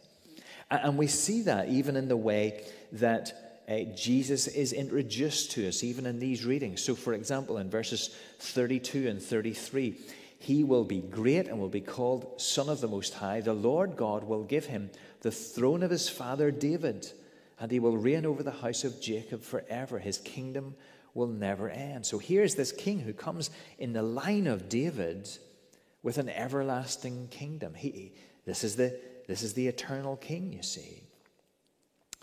And 0.70 0.96
we 0.96 1.06
see 1.06 1.42
that 1.42 1.68
even 1.68 1.94
in 1.94 2.08
the 2.08 2.16
way 2.16 2.64
that 2.92 3.60
uh, 3.68 3.80
Jesus 3.94 4.46
is 4.46 4.72
introduced 4.72 5.50
to 5.50 5.68
us, 5.68 5.84
even 5.84 6.06
in 6.06 6.18
these 6.18 6.46
readings. 6.46 6.82
So, 6.82 6.94
for 6.94 7.12
example, 7.12 7.58
in 7.58 7.68
verses 7.68 8.16
32 8.38 9.08
and 9.08 9.20
33, 9.20 9.94
he 10.38 10.64
will 10.64 10.84
be 10.84 11.02
great 11.02 11.46
and 11.46 11.60
will 11.60 11.68
be 11.68 11.82
called 11.82 12.40
Son 12.40 12.70
of 12.70 12.80
the 12.80 12.88
Most 12.88 13.12
High. 13.12 13.42
The 13.42 13.52
Lord 13.52 13.94
God 13.94 14.24
will 14.24 14.44
give 14.44 14.64
him 14.64 14.88
the 15.20 15.30
throne 15.30 15.82
of 15.82 15.90
his 15.90 16.08
father 16.08 16.50
David, 16.50 17.12
and 17.58 17.70
he 17.70 17.78
will 17.78 17.98
reign 17.98 18.24
over 18.24 18.42
the 18.42 18.52
house 18.52 18.84
of 18.84 19.02
Jacob 19.02 19.42
forever. 19.42 19.98
His 19.98 20.16
kingdom 20.16 20.76
will 21.14 21.28
never 21.28 21.68
end. 21.68 22.06
So, 22.06 22.18
here's 22.18 22.54
this 22.54 22.72
king 22.72 23.00
who 23.00 23.12
comes 23.12 23.50
in 23.78 23.92
the 23.92 24.02
line 24.02 24.46
of 24.46 24.68
David 24.68 25.28
with 26.02 26.18
an 26.18 26.28
everlasting 26.28 27.28
kingdom. 27.28 27.74
He, 27.74 28.12
this 28.46 28.64
is 28.64 28.76
the 28.76 28.98
this 29.30 29.44
is 29.44 29.54
the 29.54 29.68
eternal 29.68 30.16
King, 30.16 30.52
you 30.52 30.64
see. 30.64 31.04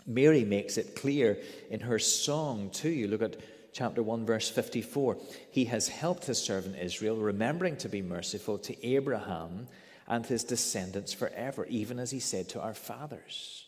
Mary 0.06 0.44
makes 0.44 0.76
it 0.76 0.94
clear 0.94 1.38
in 1.70 1.80
her 1.80 1.98
song, 1.98 2.68
too. 2.68 2.90
You 2.90 3.08
look 3.08 3.22
at 3.22 3.38
chapter 3.72 4.02
1, 4.02 4.26
verse 4.26 4.50
54. 4.50 5.16
He 5.50 5.64
has 5.64 5.88
helped 5.88 6.26
his 6.26 6.38
servant 6.38 6.76
Israel, 6.78 7.16
remembering 7.16 7.78
to 7.78 7.88
be 7.88 8.02
merciful 8.02 8.58
to 8.58 8.86
Abraham 8.86 9.68
and 10.06 10.26
his 10.26 10.44
descendants 10.44 11.14
forever, 11.14 11.64
even 11.70 11.98
as 11.98 12.10
he 12.10 12.20
said 12.20 12.50
to 12.50 12.60
our 12.60 12.74
fathers. 12.74 13.64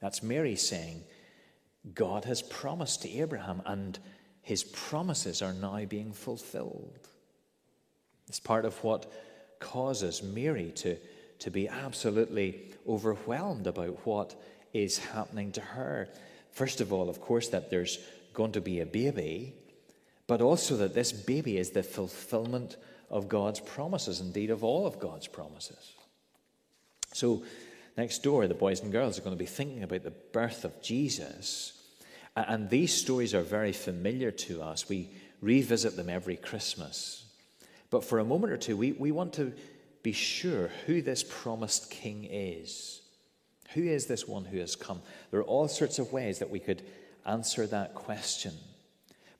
That's 0.00 0.22
Mary 0.22 0.56
saying, 0.56 1.04
God 1.92 2.24
has 2.24 2.40
promised 2.40 3.02
to 3.02 3.10
Abraham, 3.10 3.60
and 3.66 3.98
his 4.48 4.64
promises 4.64 5.42
are 5.42 5.52
now 5.52 5.84
being 5.84 6.10
fulfilled. 6.10 7.06
It's 8.28 8.40
part 8.40 8.64
of 8.64 8.82
what 8.82 9.12
causes 9.60 10.22
Mary 10.22 10.72
to 10.76 10.96
to 11.40 11.50
be 11.50 11.68
absolutely 11.68 12.72
overwhelmed 12.88 13.66
about 13.66 14.06
what 14.06 14.34
is 14.72 14.96
happening 14.96 15.52
to 15.52 15.60
her. 15.60 16.08
First 16.50 16.80
of 16.80 16.94
all, 16.94 17.10
of 17.10 17.20
course, 17.20 17.48
that 17.48 17.68
there's 17.68 17.98
going 18.32 18.52
to 18.52 18.62
be 18.62 18.80
a 18.80 18.86
baby, 18.86 19.52
but 20.26 20.40
also 20.40 20.78
that 20.78 20.94
this 20.94 21.12
baby 21.12 21.58
is 21.58 21.72
the 21.72 21.82
fulfillment 21.82 22.78
of 23.10 23.28
God's 23.28 23.60
promises, 23.60 24.18
indeed, 24.18 24.48
of 24.48 24.64
all 24.64 24.86
of 24.86 24.98
God's 24.98 25.26
promises. 25.26 25.92
So, 27.12 27.42
next 27.98 28.22
door, 28.22 28.48
the 28.48 28.54
boys 28.54 28.80
and 28.80 28.90
girls 28.90 29.18
are 29.18 29.22
going 29.22 29.36
to 29.36 29.44
be 29.44 29.44
thinking 29.44 29.82
about 29.82 30.04
the 30.04 30.14
birth 30.32 30.64
of 30.64 30.80
Jesus. 30.80 31.77
And 32.46 32.70
these 32.70 32.94
stories 32.94 33.34
are 33.34 33.42
very 33.42 33.72
familiar 33.72 34.30
to 34.30 34.62
us. 34.62 34.88
We 34.88 35.10
revisit 35.40 35.96
them 35.96 36.08
every 36.08 36.36
Christmas. 36.36 37.24
But 37.90 38.04
for 38.04 38.18
a 38.18 38.24
moment 38.24 38.52
or 38.52 38.56
two, 38.56 38.76
we, 38.76 38.92
we 38.92 39.10
want 39.10 39.32
to 39.34 39.52
be 40.02 40.12
sure 40.12 40.70
who 40.86 41.02
this 41.02 41.24
promised 41.24 41.90
king 41.90 42.28
is. 42.30 43.00
Who 43.74 43.82
is 43.82 44.06
this 44.06 44.26
one 44.26 44.44
who 44.44 44.58
has 44.58 44.76
come? 44.76 45.02
There 45.30 45.40
are 45.40 45.44
all 45.44 45.68
sorts 45.68 45.98
of 45.98 46.12
ways 46.12 46.38
that 46.38 46.50
we 46.50 46.60
could 46.60 46.82
answer 47.26 47.66
that 47.66 47.94
question. 47.94 48.52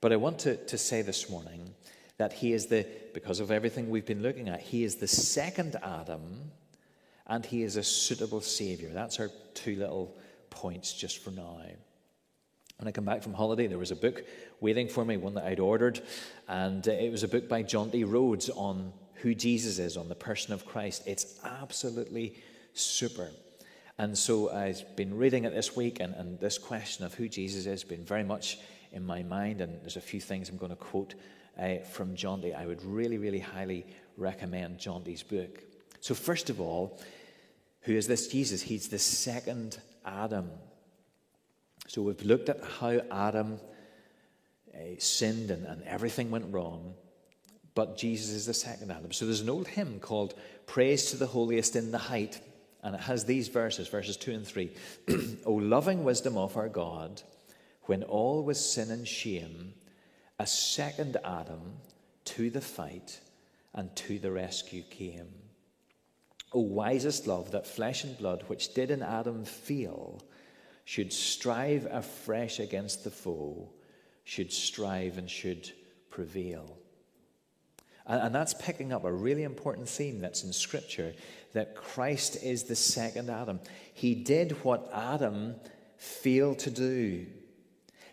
But 0.01 0.13
I 0.13 0.17
want 0.17 0.41
to, 0.41 0.57
to 0.57 0.79
say 0.79 1.03
this 1.03 1.31
morning 1.31 1.75
that 2.19 2.33
he 2.33 2.53
is 2.53 2.67
the, 2.67 2.87
because 3.15 3.41
of 3.41 3.51
everything 3.51 3.91
we've 3.91 4.07
been 4.07 4.23
looking 4.23 4.49
at, 4.49 4.61
he 4.61 4.85
is 4.85 4.97
the 4.97 5.09
second 5.09 5.77
Adam 5.83 6.51
and 7.27 7.45
he 7.45 7.63
is 7.63 7.77
a 7.77 7.83
suitable 7.83 8.41
Savior. 8.41 8.91
That's 8.93 9.21
our 9.21 9.31
two 9.55 9.77
little 9.77 10.17
points 10.51 10.93
just 10.93 11.23
for 11.23 11.31
now. 11.31 11.61
When 12.79 12.87
I 12.87 12.93
come 12.93 13.05
back 13.05 13.25
from 13.25 13.35
holiday, 13.35 13.67
there 13.67 13.77
was 13.77 13.91
a 13.91 13.97
book 13.97 14.25
waiting 14.61 14.87
for 14.87 15.05
me, 15.05 15.17
one 15.17 15.35
that 15.35 15.45
I'd 15.45 15.59
ordered, 15.59 16.01
and 16.47 16.87
uh, 16.87 16.93
it 16.93 17.11
was 17.11 17.25
a 17.25 17.29
book 17.29 17.49
by 17.49 17.65
Jonty 17.65 18.05
Rhodes 18.09 18.51
on 18.51 18.93
who 19.15 19.35
Jesus 19.35 19.81
is, 19.81 19.97
on 19.97 20.09
the 20.09 20.15
person 20.15 20.55
of 20.55 20.65
Christ. 20.65 21.03
It's 21.05 21.41
absolutely 21.45 22.37
super. 22.75 23.31
And 23.99 24.17
so 24.17 24.53
I've 24.53 24.95
been 24.95 25.17
reading 25.17 25.43
it 25.43 25.53
this 25.53 25.75
week, 25.75 25.99
and, 25.99 26.15
and 26.15 26.39
this 26.39 26.57
question 26.57 27.05
of 27.05 27.15
who 27.15 27.29
Jesus 27.29 27.63
is 27.63 27.67
has 27.67 27.83
been 27.83 28.05
very 28.05 28.23
much 28.23 28.59
in 28.93 29.05
my 29.05 29.25
mind. 29.25 29.61
And 29.61 29.81
there's 29.83 29.97
a 29.97 30.01
few 30.01 30.21
things 30.21 30.49
I'm 30.49 30.57
going 30.57 30.71
to 30.71 30.77
quote 30.77 31.17
uh, 31.59 31.79
from 31.79 32.15
Jonty 32.15 32.55
I 32.55 32.65
would 32.65 32.85
really, 32.85 33.19
really 33.19 33.41
highly 33.41 33.87
recommend 34.17 34.79
Jonty's 34.79 35.25
book. 35.25 35.65
So, 35.99 36.15
first 36.15 36.49
of 36.49 36.61
all, 36.61 37.01
who 37.81 37.95
is 37.95 38.07
this 38.07 38.29
Jesus? 38.29 38.63
He's 38.63 38.87
the 38.87 39.01
second 39.01 39.79
Adam. 40.07 40.49
So, 41.89 42.03
we've 42.03 42.23
looked 42.23 42.49
at 42.49 42.63
how 42.63 43.01
Adam 43.11 43.59
uh, 44.73 44.79
sinned 44.99 45.51
and, 45.51 45.67
and 45.67 45.83
everything 45.83 46.31
went 46.31 46.55
wrong 46.55 46.95
but 47.79 47.97
Jesus 47.97 48.31
is 48.31 48.45
the 48.45 48.55
second 48.55 48.91
Adam. 48.91 49.13
So 49.13 49.25
there's 49.25 49.41
an 49.41 49.49
old 49.49 49.69
hymn 49.69 50.01
called 50.01 50.35
Praise 50.67 51.13
to 51.13 51.17
the 51.17 51.29
Holiest 51.29 51.77
in 51.77 51.93
the 51.93 51.99
Height, 51.99 52.41
and 52.83 52.97
it 52.97 53.03
has 53.03 53.25
these 53.25 53.47
verses, 53.47 53.87
verses 53.87 54.17
2 54.17 54.33
and 54.33 54.45
3. 54.45 54.75
o 55.47 55.53
loving 55.53 56.03
wisdom 56.03 56.37
of 56.37 56.57
our 56.57 56.69
God, 56.69 57.23
when 57.85 58.03
all 58.03 58.43
was 58.43 58.59
sin 58.59 58.91
and 58.91 59.07
shame, 59.07 59.75
a 60.41 60.45
second 60.45 61.19
Adam 61.25 61.77
to 62.25 62.51
the 62.51 62.61
fight 62.61 63.21
and 63.75 63.95
to 63.95 64.19
the 64.19 64.33
rescue 64.33 64.83
came. 64.83 65.29
O 66.53 66.59
wisest 66.59 67.29
love 67.29 67.53
that 67.53 67.65
flesh 67.65 68.03
and 68.03 68.19
blood, 68.19 68.43
which 68.49 68.75
did 68.75 68.91
in 68.91 69.05
Adam 69.05 69.45
feel, 69.45 70.21
should 70.89 71.13
strive 71.13 71.87
afresh 71.91 72.59
against 72.59 73.05
the 73.05 73.11
foe, 73.11 73.69
should 74.25 74.51
strive 74.51 75.19
and 75.19 75.31
should 75.31 75.71
prevail. 76.09 76.79
And, 78.07 78.23
and 78.23 78.35
that's 78.35 78.55
picking 78.55 78.91
up 78.95 79.05
a 79.05 79.13
really 79.13 79.43
important 79.43 79.87
theme 79.87 80.19
that's 80.19 80.45
in 80.45 80.53
Scripture 80.55 81.13
that 81.53 81.77
Christ 81.77 82.43
is 82.43 82.63
the 82.63 82.75
second 82.75 83.29
Adam. 83.29 83.61
He 83.93 84.15
did 84.15 84.53
what 84.65 84.89
Adam 84.95 85.57
failed 85.99 86.61
to 86.61 86.71
do, 86.71 87.27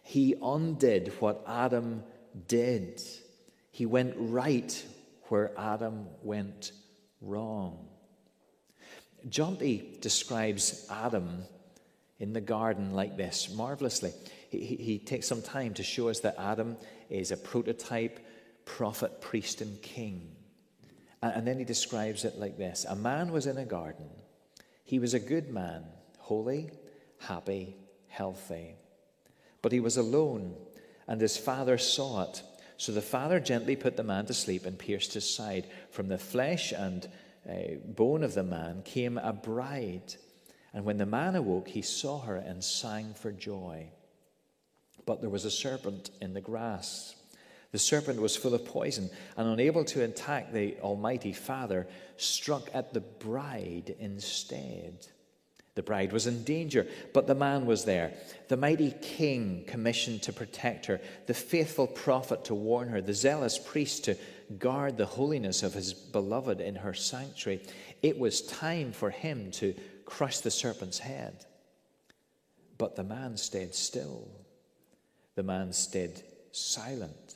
he 0.03 0.35
undid 0.43 1.13
what 1.19 1.45
Adam 1.47 2.03
did. 2.45 3.01
He 3.71 3.85
went 3.85 4.15
right 4.17 4.85
where 5.29 5.57
Adam 5.57 6.07
went 6.23 6.73
wrong. 7.21 7.87
Jonty 9.29 10.01
describes 10.01 10.85
Adam 10.91 11.45
in 12.19 12.33
the 12.33 12.41
garden 12.41 12.93
like 12.93 13.17
this 13.17 13.53
marvelously. 13.53 14.13
He, 14.49 14.59
he, 14.59 14.99
takes 14.99 15.27
some 15.27 15.41
time 15.41 15.73
to 15.73 15.83
show 15.83 16.07
us 16.07 16.21
that 16.21 16.35
Adam 16.39 16.77
is 17.09 17.31
a 17.31 17.37
prototype 17.37 18.19
prophet, 18.63 19.21
priest, 19.21 19.61
and 19.61 19.81
king. 19.81 20.31
And 21.21 21.47
then 21.47 21.57
he 21.57 21.65
describes 21.65 22.25
it 22.25 22.37
like 22.37 22.57
this 22.57 22.85
A 22.85 22.95
man 22.95 23.31
was 23.31 23.47
in 23.47 23.57
a 23.57 23.65
garden. 23.65 24.09
He 24.83 24.99
was 24.99 25.13
a 25.13 25.19
good 25.19 25.51
man, 25.51 25.83
holy, 26.19 26.69
happy, 27.19 27.75
healthy. 28.07 28.75
But 29.61 29.71
he 29.71 29.79
was 29.79 29.97
alone, 29.97 30.55
and 31.07 31.19
his 31.19 31.37
father 31.37 31.77
saw 31.77 32.23
it. 32.23 32.43
So 32.77 32.91
the 32.91 33.01
father 33.01 33.39
gently 33.39 33.75
put 33.75 33.97
the 33.97 34.03
man 34.03 34.25
to 34.27 34.33
sleep 34.33 34.65
and 34.65 34.77
pierced 34.77 35.13
his 35.13 35.33
side. 35.33 35.67
From 35.89 36.07
the 36.07 36.17
flesh 36.17 36.71
and 36.71 37.07
uh, 37.49 37.75
bone 37.85 38.23
of 38.23 38.35
the 38.35 38.43
man 38.43 38.83
came 38.83 39.17
a 39.17 39.33
bride. 39.33 40.15
And 40.75 40.85
when 40.85 40.97
the 40.97 41.07
man 41.07 41.35
awoke, 41.35 41.69
he 41.69 41.81
saw 41.81 42.19
her 42.19 42.35
and 42.35 42.63
sang 42.63 43.15
for 43.15 43.31
joy. 43.31 43.87
But 45.07 45.21
there 45.21 45.29
was 45.31 45.45
a 45.45 45.51
serpent 45.51 46.11
in 46.21 46.35
the 46.35 46.41
grass 46.41 47.15
the 47.75 47.79
serpent 47.79 48.21
was 48.21 48.37
full 48.37 48.53
of 48.53 48.63
poison 48.63 49.09
and, 49.35 49.49
unable 49.49 49.83
to 49.83 50.05
attack 50.05 50.53
the 50.53 50.77
Almighty 50.79 51.33
Father, 51.33 51.85
struck 52.15 52.69
at 52.73 52.93
the 52.93 53.01
bride 53.01 53.93
instead. 53.99 55.05
The 55.73 55.83
bride 55.83 56.13
was 56.13 56.25
in 56.25 56.45
danger, 56.45 56.87
but 57.13 57.27
the 57.27 57.35
man 57.35 57.65
was 57.65 57.83
there. 57.83 58.13
The 58.47 58.55
mighty 58.55 58.95
king 59.01 59.65
commissioned 59.67 60.21
to 60.21 60.31
protect 60.31 60.85
her, 60.85 61.01
the 61.27 61.33
faithful 61.33 61.85
prophet 61.85 62.45
to 62.45 62.55
warn 62.55 62.87
her, 62.87 63.01
the 63.01 63.13
zealous 63.13 63.59
priest 63.59 64.05
to 64.05 64.15
guard 64.57 64.95
the 64.95 65.05
holiness 65.05 65.61
of 65.61 65.73
his 65.73 65.93
beloved 65.93 66.61
in 66.61 66.75
her 66.75 66.93
sanctuary. 66.93 67.61
It 68.01 68.17
was 68.17 68.41
time 68.43 68.93
for 68.93 69.09
him 69.09 69.51
to 69.51 69.75
crush 70.05 70.39
the 70.39 70.51
serpent's 70.51 70.99
head. 70.99 71.45
But 72.77 72.95
the 72.95 73.03
man 73.03 73.37
stayed 73.37 73.73
still. 73.73 74.27
The 75.35 75.43
man 75.43 75.73
stayed 75.73 76.21
silent. 76.51 77.35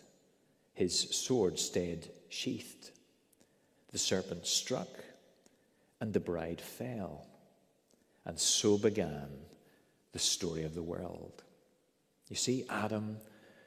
His 0.73 0.97
sword 0.97 1.59
stayed 1.59 2.09
sheathed. 2.29 2.91
The 3.91 3.97
serpent 3.97 4.45
struck, 4.45 4.89
and 5.99 6.13
the 6.13 6.19
bride 6.19 6.61
fell. 6.61 7.25
And 8.25 8.39
so 8.39 8.77
began 8.77 9.27
the 10.11 10.19
story 10.19 10.63
of 10.63 10.75
the 10.75 10.83
world. 10.83 11.43
You 12.29 12.35
see, 12.35 12.65
Adam 12.69 13.17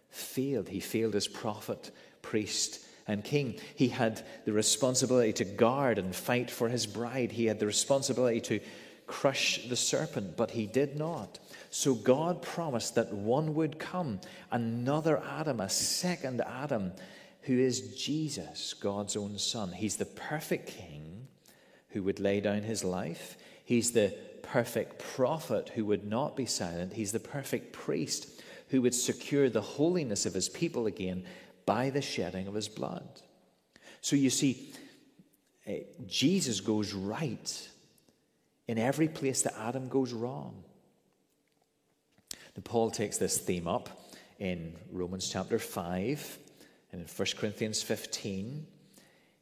failed. 0.09 0.69
He 0.69 0.81
failed 0.81 1.15
as 1.15 1.27
prophet, 1.27 1.91
priest, 2.23 2.81
and 3.07 3.25
king. 3.25 3.59
He 3.75 3.89
had 3.89 4.25
the 4.45 4.53
responsibility 4.53 5.33
to 5.35 5.45
guard 5.45 5.99
and 5.99 6.15
fight 6.15 6.51
for 6.51 6.69
his 6.69 6.87
bride. 6.87 7.33
He 7.33 7.47
had 7.47 7.59
the 7.59 7.67
responsibility 7.67 8.41
to 8.43 8.61
crush 9.13 9.69
the 9.69 9.77
serpent, 9.77 10.39
but 10.39 10.53
he 10.53 10.67
did 10.67 10.97
not. 10.97 11.39
So 11.69 11.95
God 11.95 12.41
promised 12.41 12.95
that 12.95 13.13
one 13.13 13.55
would 13.55 13.79
come, 13.79 14.21
another 14.51 15.23
Adam, 15.39 15.61
a 15.61 15.69
second 15.69 16.41
Adam, 16.41 16.93
who 17.43 17.59
is 17.59 17.95
Jesus, 17.95 18.73
God's 18.73 19.15
own 19.15 19.37
Son. 19.37 19.71
He's 19.71 19.97
the 19.97 20.07
perfect 20.07 20.69
king 20.69 21.29
who 21.89 22.03
would 22.05 22.21
lay 22.21 22.41
down 22.41 22.63
his 22.63 22.85
life. 22.85 23.37
He's 23.67 23.93
the 23.93 24.17
perfect 24.43 24.99
prophet 24.99 25.71
who 25.75 25.85
would 25.85 26.07
not 26.07 26.35
be 26.35 26.47
silent. 26.47 26.95
He's 26.95 27.13
the 27.13 27.21
perfect 27.21 27.75
priest 27.75 28.41
who 28.69 28.81
would 28.81 28.95
secure 28.95 29.51
the 29.51 29.61
holiness 29.61 30.25
of 30.25 30.33
his 30.33 30.49
people 30.49 30.87
again 30.87 31.25
by 31.67 31.91
the 31.91 32.01
shedding 32.01 32.49
of 32.49 32.55
his 32.55 32.69
blood. 32.69 33.21
So 34.01 34.17
you 34.17 34.31
see, 34.31 34.73
eh, 35.67 35.81
Jesus 36.07 36.61
goes 36.61 36.95
right 36.95 37.69
in 38.73 38.79
every 38.79 39.07
place 39.07 39.43
that 39.43 39.55
Adam 39.59 39.87
goes 39.91 40.15
wrong. 40.15 40.65
Now, 42.57 42.63
Paul 42.65 42.91
takes 42.91 43.19
this 43.19 43.37
theme 43.37 43.69
up 43.69 43.91
in 44.39 44.75
Romans 44.91 45.29
chapter 45.31 45.59
5 45.59 46.39
and 46.91 47.03
in 47.03 47.07
1 47.07 47.29
Corinthians 47.37 47.83
15. 47.83 48.67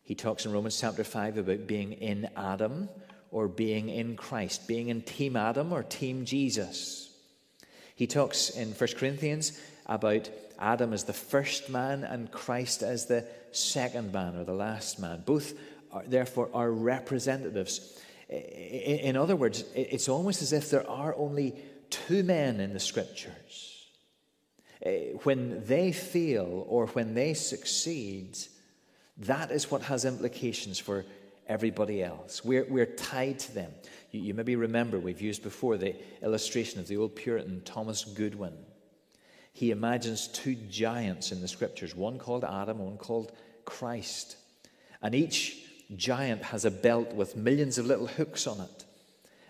He 0.03 0.15
talks 0.17 0.47
in 0.47 0.53
Romans 0.53 0.81
chapter 0.81 1.05
5 1.05 1.39
about 1.39 1.69
being 1.69 1.93
in 1.93 2.29
Adam 2.37 2.89
or 3.31 3.47
being 3.47 3.89
in 3.89 4.17
Christ, 4.17 4.67
being 4.67 4.89
in 4.89 5.01
Team 5.01 5.37
Adam 5.37 5.73
or 5.73 5.85
Team 5.85 6.25
Jesus. 6.25 7.17
He 7.95 8.09
talks 8.09 8.51
in 8.51 8.73
1 8.73 8.89
Corinthians 8.97 9.57
about 9.87 10.29
Adam 10.59 10.93
as 10.93 11.05
the 11.05 11.13
first 11.13 11.71
man 11.71 12.03
and 12.03 12.33
Christ 12.33 12.83
as 12.83 13.07
the 13.07 13.25
second 13.53 14.13
man 14.13 14.35
or 14.35 14.43
the 14.43 14.55
last 14.55 14.99
man. 14.99 15.23
Both, 15.25 15.55
are, 15.93 16.03
therefore, 16.05 16.51
are 16.53 16.73
representatives. 16.73 17.97
In 18.31 19.17
other 19.17 19.35
words, 19.35 19.65
it's 19.75 20.09
almost 20.09 20.41
as 20.41 20.53
if 20.53 20.71
there 20.71 20.89
are 20.89 21.15
only 21.17 21.57
two 21.91 22.23
men 22.23 22.61
in 22.61 22.73
the 22.73 22.81
scriptures. 22.81 23.89
Eh, 24.83 25.13
when 25.25 25.65
they 25.67 25.91
fail 25.93 26.65
or 26.69 26.87
when 26.89 27.15
they 27.15 27.35
succeed, 27.35 28.39
that 29.19 29.51
is 29.51 29.71
what 29.71 29.83
has 29.83 30.05
implications 30.05 30.79
for 30.79 31.05
everybody 31.49 32.03
else. 32.03 32.45
We're, 32.45 32.65
we're 32.65 32.87
tied 32.87 33.41
to 33.41 33.55
them. 33.55 33.73
You, 34.13 34.21
you 34.21 34.35
maybe 34.35 34.55
remember 34.55 34.99
we've 34.99 35.21
used 35.21 35.43
before 35.43 35.77
the 35.77 35.97
illustration 36.23 36.79
of 36.79 36.87
the 36.87 36.97
old 36.97 37.17
Puritan 37.17 37.63
Thomas 37.65 38.05
Goodwin. 38.05 38.55
He 39.53 39.73
imagines 39.73 40.29
two 40.29 40.55
giants 40.55 41.33
in 41.33 41.41
the 41.41 41.49
scriptures, 41.49 41.97
one 41.97 42.19
called 42.19 42.45
Adam, 42.45 42.79
one 42.79 42.97
called 42.97 43.33
Christ. 43.65 44.37
And 45.03 45.15
each 45.15 45.67
giant 45.97 46.43
has 46.43 46.65
a 46.65 46.71
belt 46.71 47.15
with 47.15 47.37
millions 47.37 47.79
of 47.79 47.87
little 47.87 48.07
hooks 48.07 48.47
on 48.47 48.61
it. 48.61 48.85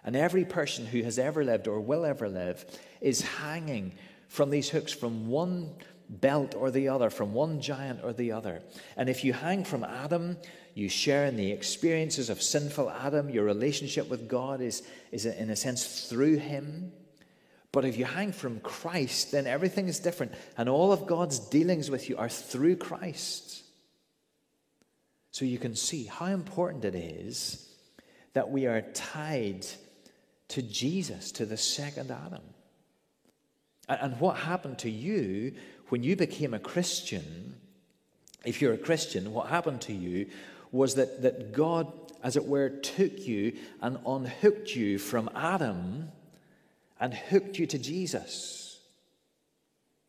And 0.05 0.17
every 0.17 0.45
person 0.45 0.87
who 0.87 1.03
has 1.03 1.19
ever 1.19 1.45
lived 1.45 1.69
or 1.69 1.81
will 1.81 2.05
ever 2.05 2.29
live 2.29 2.65
is 3.01 3.21
hanging 3.21 3.93
from 4.29 4.51
these 4.51 4.71
hooks 4.71 4.93
from 4.93 5.29
one 5.29 5.71
belt 6.09 6.55
or 6.55 6.71
the 6.71 6.89
other, 6.89 7.11
from 7.11 7.35
one 7.35 7.61
giant 7.61 8.01
or 8.03 8.13
the 8.13 8.33
other. 8.33 8.63
And 8.97 9.09
if 9.09 9.25
you 9.25 9.33
hang 9.33 9.65
from 9.65 9.85
Adam, 9.85 10.37
you 10.75 10.89
share 10.89 11.27
in 11.27 11.37
the 11.37 11.53
experiences 11.53 12.31
of 12.31 12.43
sinful 12.43 12.91
Adam. 12.91 13.31
Your 13.31 13.45
relationship 13.45 14.09
with 14.09 14.29
God 14.29 14.61
is, 14.61 14.83
is 15.13 15.27
in 15.27 15.51
a 15.51 15.57
sense, 15.57 16.09
through 16.09 16.37
him. 16.37 16.93
But 17.73 17.85
if 17.85 17.97
you 17.97 18.05
hang 18.05 18.33
from 18.33 18.61
Christ, 18.61 19.33
then 19.33 19.47
everything 19.47 19.89
is 19.89 20.01
different. 20.01 20.33
And 20.57 20.69
all 20.69 20.93
of 20.93 21.07
God's 21.07 21.39
dealings 21.39 21.91
with 21.91 22.09
you 22.09 22.17
are 22.17 22.29
through 22.29 22.77
Christ. 22.77 23.63
So 25.41 25.47
you 25.47 25.57
can 25.57 25.75
see 25.75 26.05
how 26.05 26.27
important 26.27 26.85
it 26.85 26.95
is 26.95 27.67
that 28.35 28.51
we 28.51 28.67
are 28.67 28.83
tied 28.93 29.65
to 30.49 30.61
Jesus, 30.61 31.33
to 31.33 31.47
the 31.47 31.57
second 31.57 32.11
Adam. 32.11 32.43
And 33.89 34.21
what 34.21 34.37
happened 34.37 34.81
to 34.81 34.91
you 34.91 35.55
when 35.89 36.03
you 36.03 36.15
became 36.15 36.53
a 36.53 36.59
Christian? 36.59 37.55
If 38.45 38.61
you're 38.61 38.75
a 38.75 38.77
Christian, 38.77 39.33
what 39.33 39.47
happened 39.47 39.81
to 39.83 39.95
you 39.95 40.27
was 40.73 40.97
that, 40.97 41.23
that 41.23 41.53
God, 41.53 41.91
as 42.23 42.37
it 42.37 42.45
were, 42.45 42.69
took 42.69 43.27
you 43.27 43.57
and 43.81 43.99
unhooked 44.07 44.77
you 44.77 44.99
from 44.99 45.31
Adam 45.35 46.11
and 47.01 47.15
hooked 47.15 47.59
you 47.59 47.67
to 47.69 47.79
Jesus. 47.79 48.79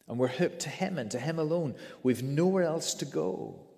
And 0.10 0.20
we're 0.20 0.28
hooked 0.28 0.60
to 0.64 0.70
Him 0.70 0.98
and 0.98 1.10
to 1.12 1.20
Him 1.20 1.40
alone. 1.40 1.76
We've 2.04 2.22
nowhere 2.22 2.64
else 2.64 2.96
to 2.96 3.06
go, 3.06 3.71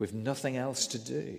we've 0.00 0.14
nothing 0.14 0.56
else 0.56 0.88
to 0.88 0.98
do. 0.98 1.38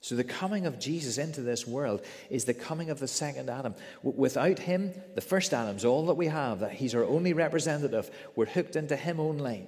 So, 0.00 0.16
the 0.16 0.24
coming 0.24 0.66
of 0.66 0.78
Jesus 0.78 1.16
into 1.16 1.40
this 1.40 1.66
world 1.66 2.04
is 2.28 2.44
the 2.44 2.52
coming 2.52 2.90
of 2.90 2.98
the 2.98 3.08
second 3.08 3.48
Adam. 3.48 3.74
Without 4.02 4.58
him, 4.58 4.92
the 5.14 5.22
first 5.22 5.54
Adam's 5.54 5.84
all 5.84 6.06
that 6.06 6.14
we 6.14 6.26
have, 6.26 6.60
that 6.60 6.72
he's 6.72 6.94
our 6.94 7.04
only 7.04 7.32
representative. 7.32 8.10
We're 8.36 8.44
hooked 8.44 8.76
into 8.76 8.96
him 8.96 9.18
only. 9.18 9.66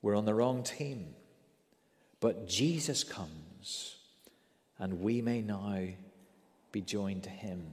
We're 0.00 0.16
on 0.16 0.24
the 0.24 0.32
wrong 0.32 0.62
team. 0.62 1.14
But 2.20 2.48
Jesus 2.48 3.04
comes, 3.04 3.96
and 4.78 5.02
we 5.02 5.20
may 5.20 5.42
now 5.42 5.88
be 6.72 6.80
joined 6.80 7.24
to 7.24 7.30
him. 7.30 7.66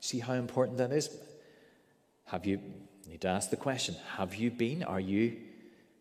See 0.00 0.18
how 0.18 0.34
important 0.34 0.76
that 0.78 0.92
is? 0.92 1.08
Have 2.26 2.44
you, 2.44 2.60
you 3.04 3.12
need 3.12 3.22
to 3.22 3.28
ask 3.28 3.48
the 3.48 3.56
question, 3.56 3.96
have 4.18 4.34
you 4.34 4.50
been, 4.50 4.82
are 4.82 5.00
you, 5.00 5.36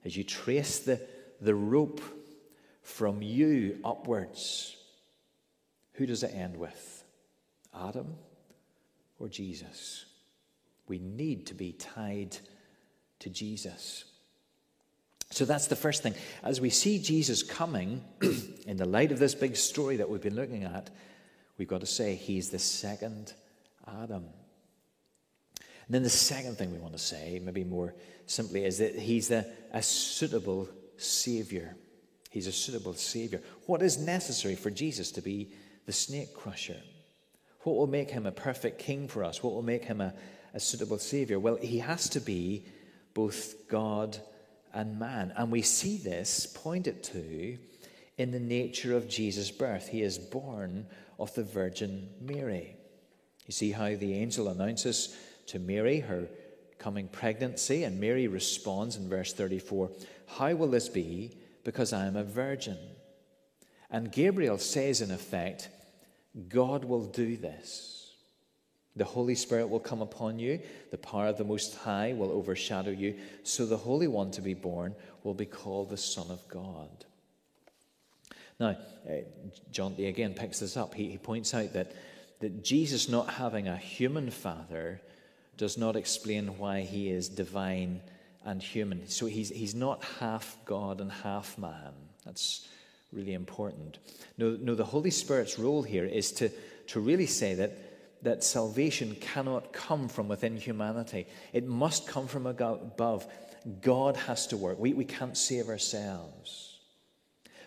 as 0.06 0.16
you 0.16 0.24
trace 0.24 0.80
the, 0.80 1.02
the 1.42 1.56
rope 1.56 2.02
from 2.82 3.22
you 3.22 3.80
upwards, 3.84 4.76
who 5.94 6.06
does 6.06 6.24
it 6.24 6.34
end 6.34 6.58
with? 6.58 7.04
Adam 7.74 8.16
or 9.20 9.28
Jesus? 9.30 10.06
We 10.88 11.00
need 11.00 11.48
to 11.48 11.54
be 11.54 11.72
tied 11.72 12.38
to 13.20 13.30
Jesus. 13.30 14.06
So 15.30 15.46
that's 15.46 15.68
the 15.68 15.76
first 15.76 16.04
thing. 16.04 16.13
As 16.44 16.62
we 16.62 16.70
see 16.70 17.00
Jesus 17.00 17.42
coming, 17.42 18.04
in 18.68 18.78
the 18.78 18.86
light 18.86 19.12
of 19.12 19.20
this 19.20 19.34
big 19.34 19.56
story 19.56 19.98
that 19.98 20.10
we've 20.10 20.22
been 20.22 20.36
looking 20.36 20.63
at, 20.63 20.89
we've 21.58 21.68
got 21.68 21.80
to 21.82 21.88
say 21.88 22.16
he's 22.16 22.50
the 22.50 22.60
second 22.60 23.34
Adam. 23.88 24.26
And 25.86 25.96
then 25.96 26.04
the 26.04 26.10
second 26.10 26.58
thing 26.58 26.72
we 26.72 26.80
want 26.80 26.93
to 26.93 27.00
say, 27.00 27.41
maybe 27.43 27.63
more 27.63 27.93
simply, 28.26 28.65
is 28.65 28.78
that 28.78 28.96
he's 28.96 29.32
a, 29.32 29.46
a 29.74 29.82
suitable 29.82 30.69
Savior. 30.98 31.76
He's 32.30 32.48
a 32.48 32.52
suitable 32.52 32.93
Savior. 32.93 33.41
What 33.65 33.82
is 33.82 33.98
necessary 33.98 34.56
for 34.56 34.72
Jesus 34.72 35.12
to 35.12 35.22
be 35.22 35.52
the 35.86 35.91
snake 35.91 36.34
crusher? 36.34 36.82
What 37.62 37.76
will 37.76 37.88
make 37.88 38.10
him 38.10 38.26
a 38.26 38.32
perfect 38.32 38.80
king 38.80 39.08
for 39.08 39.24
us? 39.24 39.43
What 39.43 39.54
will 39.54 39.62
make 39.62 39.86
him 39.86 40.02
a, 40.02 40.13
a 40.54 40.60
suitable 40.60 40.98
Savior? 40.98 41.39
Well, 41.39 41.58
he 41.58 41.80
has 41.80 42.10
to 42.10 42.19
be 42.19 42.65
both 43.13 43.67
God 43.67 44.17
and 44.74 45.00
man. 45.00 45.34
And 45.36 45.52
we 45.52 45.62
see 45.62 45.98
this 45.98 46.48
pointed 46.48 47.04
to 47.04 47.58
in 48.17 48.32
the 48.32 48.39
nature 48.39 48.96
of 48.96 49.08
Jesus' 49.08 49.52
birth. 49.52 49.88
He 49.88 50.02
is 50.02 50.17
born 50.17 50.88
of 51.19 51.34
the 51.36 51.43
Virgin 51.43 52.10
Mary. 52.22 52.76
You 53.46 53.52
see 53.52 53.72
how 53.72 53.96
the 53.96 54.13
angel 54.13 54.48
announces 54.48 55.15
to 55.47 55.60
Mary 55.60 55.99
her 55.99 56.27
coming 56.84 57.08
pregnancy, 57.08 57.84
and 57.84 57.99
Mary 57.99 58.27
responds 58.27 58.97
in 58.97 59.10
verse 59.10 59.34
34 59.34 59.89
How 60.38 60.53
will 60.53 60.69
this 60.69 60.89
be? 60.89 61.38
Because 61.63 61.93
I 61.93 62.06
am 62.06 62.17
a 62.17 62.23
virgin. 62.23 62.77
And 63.89 64.12
Gabriel 64.12 64.58
says, 64.58 65.01
in 65.01 65.12
effect, 65.12 65.69
God 66.49 66.84
will 66.84 67.06
do 67.06 67.38
this. 67.38 68.12
The 68.95 69.06
Holy 69.06 69.36
Spirit 69.36 69.69
will 69.69 69.79
come 69.79 70.01
upon 70.01 70.39
you, 70.39 70.60
the 70.91 70.97
power 70.97 71.27
of 71.27 71.38
the 71.38 71.43
Most 71.43 71.75
High 71.75 72.13
will 72.13 72.32
overshadow 72.32 72.91
you, 72.91 73.15
so 73.43 73.65
the 73.65 73.77
Holy 73.77 74.08
One 74.08 74.32
to 74.32 74.41
be 74.41 74.53
born 74.53 74.93
will 75.23 75.34
be 75.34 75.45
called 75.45 75.89
the 75.89 75.97
Son 75.97 76.29
of 76.29 76.47
God. 76.47 77.06
Now, 78.60 78.77
uh, 79.10 79.13
Jonty 79.71 80.10
again 80.10 80.34
picks 80.34 80.60
this 80.60 80.77
up. 80.77 80.93
He, 80.93 81.10
he 81.10 81.17
points 81.17 81.53
out 81.53 81.73
that, 81.73 81.93
that 82.39 82.63
Jesus 82.63 83.10
not 83.10 83.29
having 83.32 83.67
a 83.67 83.77
human 83.77 84.29
father 84.29 85.01
does 85.58 85.78
not 85.78 85.96
explain 85.96 86.58
why 86.58 86.82
he 86.82 87.10
is 87.10 87.30
divine 87.30 88.02
and 88.46 88.62
human. 88.62 89.08
So 89.08 89.26
he's, 89.26 89.50
he's 89.50 89.76
not 89.76 90.04
half 90.20 90.58
God 90.66 91.00
and 91.00 91.12
half 91.12 91.58
man. 91.58 91.94
That's 92.26 92.68
really 93.12 93.34
important. 93.34 94.00
No, 94.38 94.58
no, 94.60 94.76
the 94.76 94.84
Holy 94.84 95.12
Spirit's 95.12 95.60
role 95.60 95.84
here 95.84 96.06
is 96.06 96.32
to, 96.34 96.50
to 96.88 97.00
really 97.00 97.28
say 97.28 97.56
that 97.56 97.78
that 98.24 98.44
salvation 98.44 99.16
cannot 99.20 99.74
come 99.74 100.08
from 100.08 100.28
within 100.30 100.58
humanity, 100.58 101.28
it 101.52 101.68
must 101.68 102.08
come 102.08 102.28
from 102.28 102.48
above. 102.48 103.28
God 103.82 104.18
has 104.18 104.48
to 104.48 104.58
work. 104.58 104.80
We, 104.80 104.94
we 104.94 105.06
can't 105.06 105.38
save 105.38 105.70
ourselves. 105.70 106.80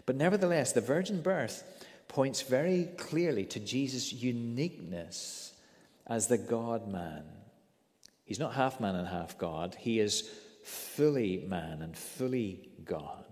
But 0.05 0.17
nevertheless, 0.17 0.73
the 0.73 0.81
virgin 0.81 1.21
birth 1.21 1.63
points 2.09 2.43
very 2.43 2.89
clearly 2.97 3.45
to 3.47 3.61
Jesus' 3.61 4.13
uniqueness 4.13 5.53
as 6.07 6.27
the 6.27 6.39
God 6.39 6.89
man. 6.89 7.25
He's 8.27 8.41
not 8.41 8.55
half 8.55 8.81
man 8.81 8.97
and 8.97 9.09
half 9.09 9.39
God, 9.39 9.77
he 9.79 10.01
is 10.01 10.29
fully 10.65 11.45
man 11.49 11.81
and 11.81 11.97
fully 11.97 12.69
God. 12.85 13.25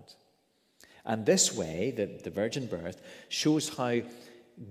And 1.05 1.25
this 1.25 1.53
way, 1.53 1.93
the, 1.95 2.07
the 2.23 2.31
virgin 2.31 2.65
birth, 2.65 3.01
shows 3.29 3.69
how 3.69 4.01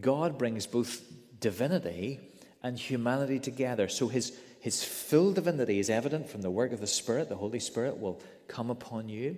God 0.00 0.38
brings 0.38 0.66
both 0.66 1.02
divinity 1.38 2.18
and 2.62 2.78
humanity 2.78 3.38
together. 3.38 3.86
So 3.88 4.08
his, 4.08 4.36
his 4.60 4.82
full 4.82 5.32
divinity 5.32 5.78
is 5.78 5.90
evident 5.90 6.28
from 6.28 6.40
the 6.40 6.50
work 6.50 6.72
of 6.72 6.80
the 6.80 6.86
Spirit. 6.86 7.28
The 7.28 7.36
Holy 7.36 7.60
Spirit 7.60 8.00
will 8.00 8.20
come 8.48 8.70
upon 8.70 9.08
you. 9.08 9.36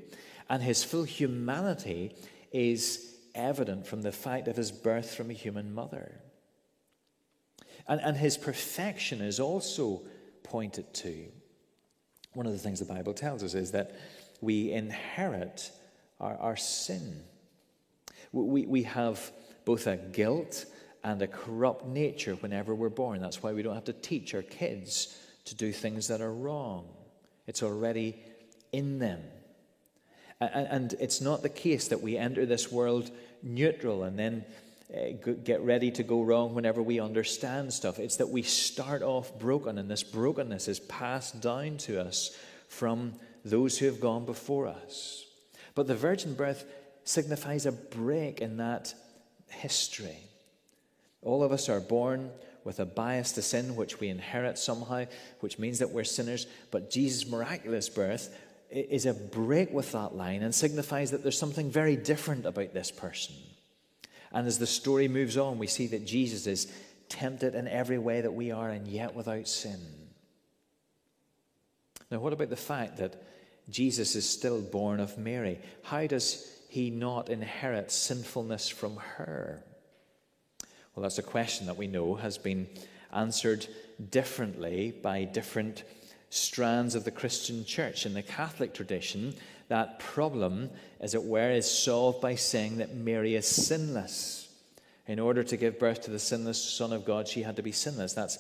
And 0.48 0.62
his 0.62 0.84
full 0.84 1.02
humanity 1.02 2.14
is 2.52 3.14
evident 3.34 3.86
from 3.86 4.02
the 4.02 4.12
fact 4.12 4.48
of 4.48 4.56
his 4.56 4.70
birth 4.70 5.14
from 5.14 5.30
a 5.30 5.34
human 5.34 5.74
mother. 5.74 6.20
And, 7.88 8.00
and 8.00 8.16
his 8.16 8.38
perfection 8.38 9.20
is 9.20 9.40
also 9.40 10.02
pointed 10.48 10.92
to. 10.94 11.26
One 12.34 12.46
of 12.46 12.52
the 12.52 12.58
things 12.58 12.80
the 12.80 12.84
Bible 12.84 13.14
tells 13.14 13.42
us 13.42 13.54
is 13.54 13.72
that 13.72 13.96
we 14.40 14.72
inherit 14.72 15.70
our, 16.20 16.36
our 16.36 16.56
sin. 16.56 17.22
We, 18.32 18.66
we 18.66 18.82
have 18.84 19.32
both 19.64 19.86
a 19.86 19.96
guilt 19.96 20.66
and 21.02 21.20
a 21.22 21.26
corrupt 21.26 21.86
nature 21.86 22.34
whenever 22.34 22.74
we're 22.74 22.88
born. 22.88 23.20
That's 23.20 23.42
why 23.42 23.52
we 23.52 23.62
don't 23.62 23.74
have 23.74 23.84
to 23.84 23.92
teach 23.92 24.34
our 24.34 24.42
kids 24.42 25.16
to 25.46 25.54
do 25.54 25.72
things 25.72 26.08
that 26.08 26.20
are 26.20 26.32
wrong, 26.32 26.88
it's 27.46 27.62
already 27.62 28.16
in 28.72 28.98
them. 28.98 29.22
And 30.40 30.94
it's 31.00 31.20
not 31.20 31.42
the 31.42 31.48
case 31.48 31.88
that 31.88 32.02
we 32.02 32.18
enter 32.18 32.44
this 32.44 32.70
world 32.70 33.10
neutral 33.42 34.02
and 34.02 34.18
then 34.18 34.44
uh, 34.94 35.32
get 35.42 35.60
ready 35.62 35.90
to 35.90 36.02
go 36.02 36.22
wrong 36.22 36.54
whenever 36.54 36.82
we 36.82 37.00
understand 37.00 37.72
stuff. 37.72 37.98
It's 37.98 38.16
that 38.16 38.28
we 38.28 38.42
start 38.42 39.02
off 39.02 39.36
broken, 39.38 39.78
and 39.78 39.90
this 39.90 40.04
brokenness 40.04 40.68
is 40.68 40.80
passed 40.80 41.40
down 41.40 41.78
to 41.78 42.00
us 42.00 42.36
from 42.68 43.14
those 43.44 43.78
who 43.78 43.86
have 43.86 44.00
gone 44.00 44.24
before 44.24 44.68
us. 44.68 45.24
But 45.74 45.86
the 45.86 45.96
virgin 45.96 46.34
birth 46.34 46.64
signifies 47.04 47.66
a 47.66 47.72
break 47.72 48.40
in 48.40 48.58
that 48.58 48.94
history. 49.48 50.18
All 51.22 51.42
of 51.42 51.52
us 51.52 51.68
are 51.68 51.80
born 51.80 52.30
with 52.64 52.80
a 52.80 52.84
bias 52.84 53.32
to 53.32 53.42
sin, 53.42 53.76
which 53.76 54.00
we 54.00 54.08
inherit 54.08 54.58
somehow, 54.58 55.04
which 55.40 55.58
means 55.58 55.80
that 55.80 55.90
we're 55.90 56.04
sinners. 56.04 56.46
But 56.70 56.90
Jesus' 56.90 57.28
miraculous 57.28 57.88
birth 57.88 58.36
is 58.70 59.06
a 59.06 59.14
break 59.14 59.72
with 59.72 59.92
that 59.92 60.14
line 60.14 60.42
and 60.42 60.54
signifies 60.54 61.10
that 61.12 61.22
there's 61.22 61.38
something 61.38 61.70
very 61.70 61.96
different 61.96 62.46
about 62.46 62.74
this 62.74 62.90
person. 62.90 63.34
And 64.36 64.46
as 64.46 64.58
the 64.58 64.66
story 64.66 65.08
moves 65.08 65.36
on, 65.36 65.58
we 65.58 65.66
see 65.66 65.86
that 65.88 66.06
Jesus 66.06 66.46
is 66.46 66.72
tempted 67.08 67.54
in 67.54 67.66
every 67.66 67.98
way 67.98 68.20
that 68.20 68.34
we 68.34 68.50
are, 68.50 68.68
and 68.68 68.86
yet 68.86 69.14
without 69.14 69.48
sin. 69.48 69.80
Now, 72.10 72.18
what 72.18 72.32
about 72.32 72.50
the 72.50 72.56
fact 72.56 72.98
that 72.98 73.20
Jesus 73.68 74.14
is 74.14 74.28
still 74.28 74.60
born 74.60 75.00
of 75.00 75.18
Mary. 75.18 75.58
How 75.82 76.06
does 76.06 76.46
he 76.68 76.90
not 76.90 77.28
inherit 77.28 77.90
sinfulness 77.90 78.68
from 78.68 78.96
her? 78.96 79.62
Well, 80.94 81.02
that's 81.02 81.18
a 81.18 81.22
question 81.22 81.66
that 81.66 81.76
we 81.76 81.86
know 81.86 82.14
has 82.14 82.38
been 82.38 82.68
answered 83.12 83.66
differently 84.10 84.92
by 85.02 85.24
different 85.24 85.82
strands 86.30 86.94
of 86.94 87.04
the 87.04 87.10
Christian 87.10 87.64
church. 87.64 88.06
In 88.06 88.14
the 88.14 88.22
Catholic 88.22 88.72
tradition, 88.72 89.34
that 89.68 89.98
problem, 89.98 90.70
as 91.00 91.14
it 91.14 91.22
were, 91.22 91.50
is 91.50 91.70
solved 91.70 92.20
by 92.20 92.34
saying 92.34 92.78
that 92.78 92.94
Mary 92.94 93.34
is 93.34 93.46
sinless. 93.46 94.48
In 95.06 95.18
order 95.18 95.44
to 95.44 95.56
give 95.56 95.78
birth 95.78 96.02
to 96.02 96.10
the 96.10 96.18
sinless 96.18 96.62
Son 96.62 96.92
of 96.92 97.04
God, 97.04 97.28
she 97.28 97.42
had 97.42 97.56
to 97.56 97.62
be 97.62 97.72
sinless. 97.72 98.12
That's 98.12 98.38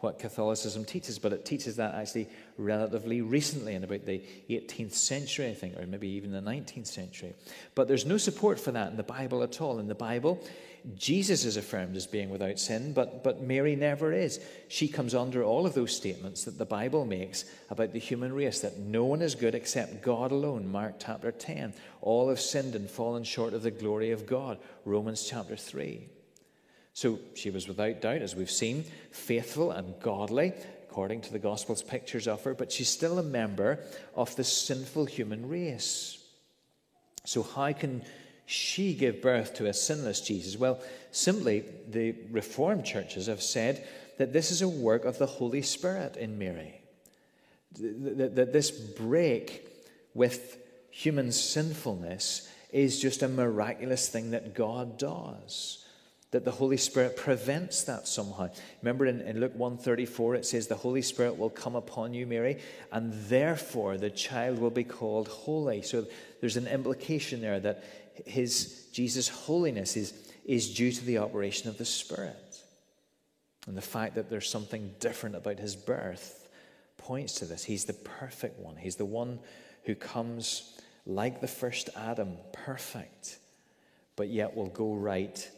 what 0.00 0.18
Catholicism 0.18 0.84
teaches, 0.84 1.18
but 1.18 1.32
it 1.32 1.44
teaches 1.44 1.76
that 1.76 1.94
actually 1.94 2.28
relatively 2.58 3.22
recently, 3.22 3.74
in 3.74 3.84
about 3.84 4.04
the 4.04 4.22
18th 4.50 4.92
century, 4.92 5.48
I 5.48 5.54
think, 5.54 5.78
or 5.78 5.86
maybe 5.86 6.08
even 6.08 6.32
the 6.32 6.40
19th 6.40 6.86
century. 6.86 7.34
But 7.74 7.88
there's 7.88 8.04
no 8.04 8.18
support 8.18 8.60
for 8.60 8.72
that 8.72 8.90
in 8.90 8.96
the 8.96 9.02
Bible 9.02 9.42
at 9.42 9.60
all. 9.60 9.78
In 9.78 9.88
the 9.88 9.94
Bible, 9.94 10.42
Jesus 10.94 11.44
is 11.44 11.56
affirmed 11.56 11.96
as 11.96 12.06
being 12.06 12.30
without 12.30 12.60
sin, 12.60 12.92
but, 12.92 13.24
but 13.24 13.42
Mary 13.42 13.74
never 13.74 14.12
is. 14.12 14.38
She 14.68 14.86
comes 14.86 15.14
under 15.14 15.42
all 15.42 15.66
of 15.66 15.74
those 15.74 15.96
statements 15.96 16.44
that 16.44 16.58
the 16.58 16.64
Bible 16.64 17.04
makes 17.04 17.44
about 17.70 17.92
the 17.92 17.98
human 17.98 18.32
race 18.32 18.60
that 18.60 18.78
no 18.78 19.04
one 19.04 19.20
is 19.20 19.34
good 19.34 19.56
except 19.56 20.02
God 20.02 20.30
alone. 20.30 20.70
Mark 20.70 20.94
chapter 21.00 21.32
10. 21.32 21.74
All 22.02 22.28
have 22.28 22.40
sinned 22.40 22.76
and 22.76 22.88
fallen 22.88 23.24
short 23.24 23.52
of 23.52 23.62
the 23.62 23.70
glory 23.72 24.12
of 24.12 24.26
God. 24.26 24.58
Romans 24.84 25.26
chapter 25.28 25.56
3. 25.56 26.08
So 26.92 27.18
she 27.34 27.50
was 27.50 27.66
without 27.66 28.00
doubt, 28.00 28.22
as 28.22 28.36
we've 28.36 28.50
seen, 28.50 28.84
faithful 29.10 29.72
and 29.72 29.98
godly, 30.00 30.52
according 30.88 31.20
to 31.22 31.32
the 31.32 31.38
Gospel's 31.40 31.82
pictures 31.82 32.28
of 32.28 32.44
her, 32.44 32.54
but 32.54 32.70
she's 32.70 32.88
still 32.88 33.18
a 33.18 33.24
member 33.24 33.80
of 34.14 34.34
the 34.36 34.44
sinful 34.44 35.06
human 35.06 35.48
race. 35.48 36.22
So, 37.24 37.42
how 37.42 37.72
can 37.72 38.02
she 38.46 38.94
give 38.94 39.20
birth 39.20 39.54
to 39.54 39.66
a 39.66 39.74
sinless 39.74 40.20
Jesus? 40.20 40.56
Well, 40.56 40.80
simply, 41.10 41.64
the 41.88 42.14
Reformed 42.30 42.84
churches 42.84 43.26
have 43.26 43.42
said 43.42 43.86
that 44.18 44.32
this 44.32 44.50
is 44.50 44.62
a 44.62 44.68
work 44.68 45.04
of 45.04 45.18
the 45.18 45.26
Holy 45.26 45.62
Spirit 45.62 46.16
in 46.16 46.38
Mary. 46.38 46.80
That 47.78 48.52
this 48.52 48.70
break 48.70 49.68
with 50.14 50.58
human 50.90 51.32
sinfulness 51.32 52.48
is 52.70 53.00
just 53.00 53.22
a 53.22 53.28
miraculous 53.28 54.08
thing 54.08 54.30
that 54.30 54.54
God 54.54 54.96
does 54.96 55.84
that 56.32 56.44
the 56.44 56.50
Holy 56.50 56.76
Spirit 56.76 57.16
prevents 57.16 57.84
that 57.84 58.08
somehow. 58.08 58.50
Remember 58.82 59.06
in, 59.06 59.20
in 59.22 59.40
Luke 59.40 59.54
134, 59.54 60.34
it 60.34 60.46
says, 60.46 60.66
The 60.66 60.74
Holy 60.74 61.02
Spirit 61.02 61.38
will 61.38 61.50
come 61.50 61.76
upon 61.76 62.14
you, 62.14 62.26
Mary, 62.26 62.58
and 62.92 63.12
therefore 63.28 63.96
the 63.96 64.10
child 64.10 64.58
will 64.58 64.70
be 64.70 64.84
called 64.84 65.28
holy. 65.28 65.82
So 65.82 66.04
there's 66.40 66.56
an 66.56 66.66
implication 66.66 67.40
there 67.40 67.60
that 67.60 67.84
his 68.24 68.86
Jesus' 68.92 69.28
holiness 69.28 69.96
is, 69.96 70.14
is 70.44 70.74
due 70.74 70.92
to 70.92 71.04
the 71.04 71.18
operation 71.18 71.68
of 71.68 71.78
the 71.78 71.84
Spirit. 71.84 72.62
And 73.66 73.76
the 73.76 73.82
fact 73.82 74.14
that 74.14 74.30
there's 74.30 74.48
something 74.48 74.94
different 75.00 75.34
about 75.34 75.58
his 75.58 75.74
birth 75.74 76.48
points 76.96 77.34
to 77.36 77.44
this. 77.44 77.64
He's 77.64 77.84
the 77.84 77.92
perfect 77.92 78.58
one. 78.58 78.76
He's 78.76 78.96
the 78.96 79.04
one 79.04 79.40
who 79.84 79.94
comes 79.94 80.78
like 81.04 81.40
the 81.40 81.48
first 81.48 81.90
Adam, 81.96 82.36
perfect, 82.52 83.38
but 84.16 84.28
yet 84.28 84.56
will 84.56 84.68
go 84.68 84.94
right 84.94 85.48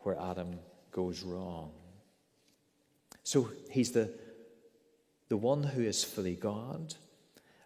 where 0.00 0.18
Adam 0.18 0.58
goes 0.92 1.22
wrong. 1.22 1.70
So 3.22 3.50
he's 3.70 3.92
the, 3.92 4.10
the 5.28 5.36
one 5.36 5.62
who 5.62 5.82
is 5.82 6.02
fully 6.02 6.34
God 6.34 6.94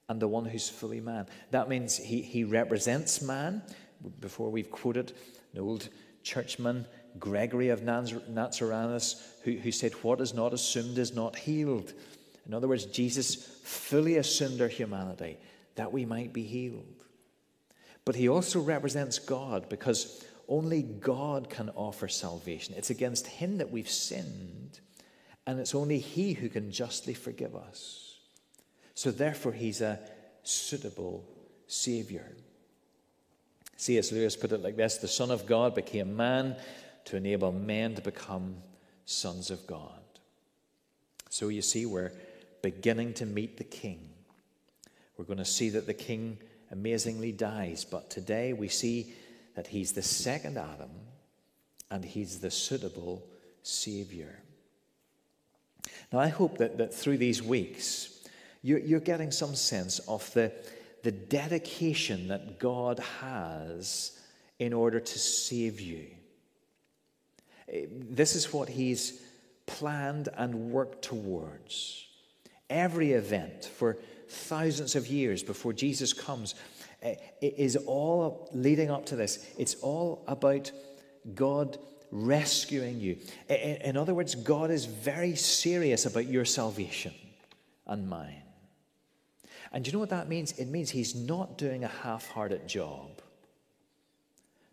and 0.09 0.21
the 0.21 0.27
one 0.27 0.45
who's 0.45 0.68
fully 0.68 1.01
man. 1.01 1.27
That 1.53 1.68
means 1.68 1.97
he, 1.97 2.21
he 2.23 2.42
represents 2.42 3.23
man. 3.23 3.62
Before 4.21 4.51
we've 4.51 4.71
quoted 4.71 5.12
an 5.53 5.61
old 5.61 5.88
churchman, 6.23 6.87
Gregory 7.19 7.69
of 7.69 7.81
Nazianzus, 7.81 9.23
who, 9.43 9.53
who 9.53 9.73
said, 9.73 9.93
What 10.03 10.21
is 10.21 10.35
not 10.35 10.53
assumed 10.53 10.99
is 10.99 11.15
not 11.15 11.37
healed. 11.37 11.93
In 12.47 12.55
other 12.55 12.69
words, 12.69 12.87
Jesus 12.87 13.35
fully 13.62 14.17
assumed 14.17 14.61
our 14.61 14.69
humanity 14.69 15.38
that 15.77 15.93
we 15.93 16.05
might 16.05 16.33
be 16.33 16.43
healed. 16.43 17.05
But 18.05 18.17
he 18.17 18.29
also 18.29 18.61
represents 18.61 19.19
God 19.19 19.69
because 19.69 20.25
only 20.49 20.83
God 20.83 21.49
can 21.49 21.71
offer 21.71 22.09
salvation. 22.09 22.75
It's 22.77 22.91
against 22.91 23.27
Him 23.27 23.59
that 23.59 23.71
we've 23.71 23.88
sinned, 23.88 24.81
and 25.47 25.61
it's 25.61 25.75
only 25.75 25.99
He 25.99 26.33
who 26.35 26.49
can 26.49 26.71
justly 26.71 27.15
forgive 27.15 27.55
us. 27.55 28.19
So, 28.95 29.11
therefore, 29.11 29.53
He's 29.53 29.81
a 29.81 29.99
suitable 30.43 31.25
Savior. 31.67 32.37
C.S. 33.83 34.12
Lewis 34.12 34.37
put 34.37 34.53
it 34.53 34.62
like 34.62 34.77
this 34.77 34.99
The 34.99 35.09
Son 35.09 35.33
of 35.33 35.45
God 35.45 35.75
became 35.75 36.16
man 36.16 36.55
to 37.07 37.16
enable 37.16 37.51
men 37.51 37.97
to 37.97 38.01
become 38.01 38.59
sons 39.07 39.51
of 39.51 39.66
God. 39.66 39.99
So, 41.31 41.49
you 41.49 41.62
see, 41.62 41.85
we're 41.85 42.12
beginning 42.62 43.14
to 43.14 43.27
meet 43.27 43.57
the 43.57 43.64
King. 43.64 44.09
We're 45.16 45.25
going 45.25 45.38
to 45.38 45.45
see 45.45 45.68
that 45.71 45.87
the 45.87 45.95
King 45.95 46.38
amazingly 46.71 47.33
dies, 47.33 47.85
but 47.85 48.09
today 48.09 48.53
we 48.53 48.68
see 48.68 49.14
that 49.57 49.66
he's 49.66 49.90
the 49.90 50.03
second 50.03 50.59
Adam 50.59 50.92
and 51.90 52.05
he's 52.05 52.38
the 52.38 52.53
suitable 52.53 53.27
Savior. 53.64 54.38
Now, 56.12 56.21
I 56.21 56.29
hope 56.29 56.59
that, 56.59 56.79
that 56.79 56.95
through 56.95 57.18
these 57.18 57.42
weeks, 57.42 58.21
you're, 58.62 58.79
you're 58.79 59.01
getting 59.01 59.33
some 59.33 59.57
sense 59.57 59.99
of 60.07 60.33
the, 60.35 60.53
the 61.03 61.12
dedication 61.12 62.29
that 62.29 62.59
God 62.59 62.99
has 63.21 64.19
in 64.59 64.73
order 64.73 65.01
to 65.01 65.19
save 65.19 65.81
you. 65.81 66.07
Eh, 67.69 67.87
this 67.91 68.35
is 68.37 68.53
what 68.53 68.69
He's 68.69 69.21
planned 69.67 70.29
and 70.37 70.71
worked 70.71 71.03
towards. 71.03 72.07
Every 72.71 73.12
event 73.12 73.65
for 73.65 73.99
thousands 74.29 74.97
of 74.97 75.07
years 75.07 75.43
before 75.43 75.73
Jesus 75.73 76.12
comes 76.12 76.55
eh, 77.03 77.17
is 77.41 77.77
all 77.77 78.49
leading 78.53 78.91
up 78.91 79.07
to 79.07 79.17
this. 79.17 79.47
It's 79.59 79.75
all 79.77 80.25
about 80.27 80.71
God 81.35 81.79
rescuing 82.11 83.01
you. 83.01 83.17
Eh, 83.49 83.55
eh, 83.55 83.88
in 83.88 83.97
other 83.97 84.15
words, 84.15 84.35
God 84.35 84.71
is 84.71 84.85
very 84.85 85.35
serious 85.35 86.07
about 86.07 86.27
your 86.27 86.45
salvation 86.45 87.15
and 87.87 88.09
mine. 88.09 88.41
And 89.73 89.87
you 89.87 89.93
know 89.93 89.99
what 89.99 90.11
that 90.11 90.29
means? 90.29 90.53
It 90.53 90.69
means 90.69 90.91
He's 90.91 91.15
not 91.15 91.59
doing 91.59 91.85
a 91.85 91.89
half 91.89 92.29
hearted 92.29 92.69
job. 92.69 93.21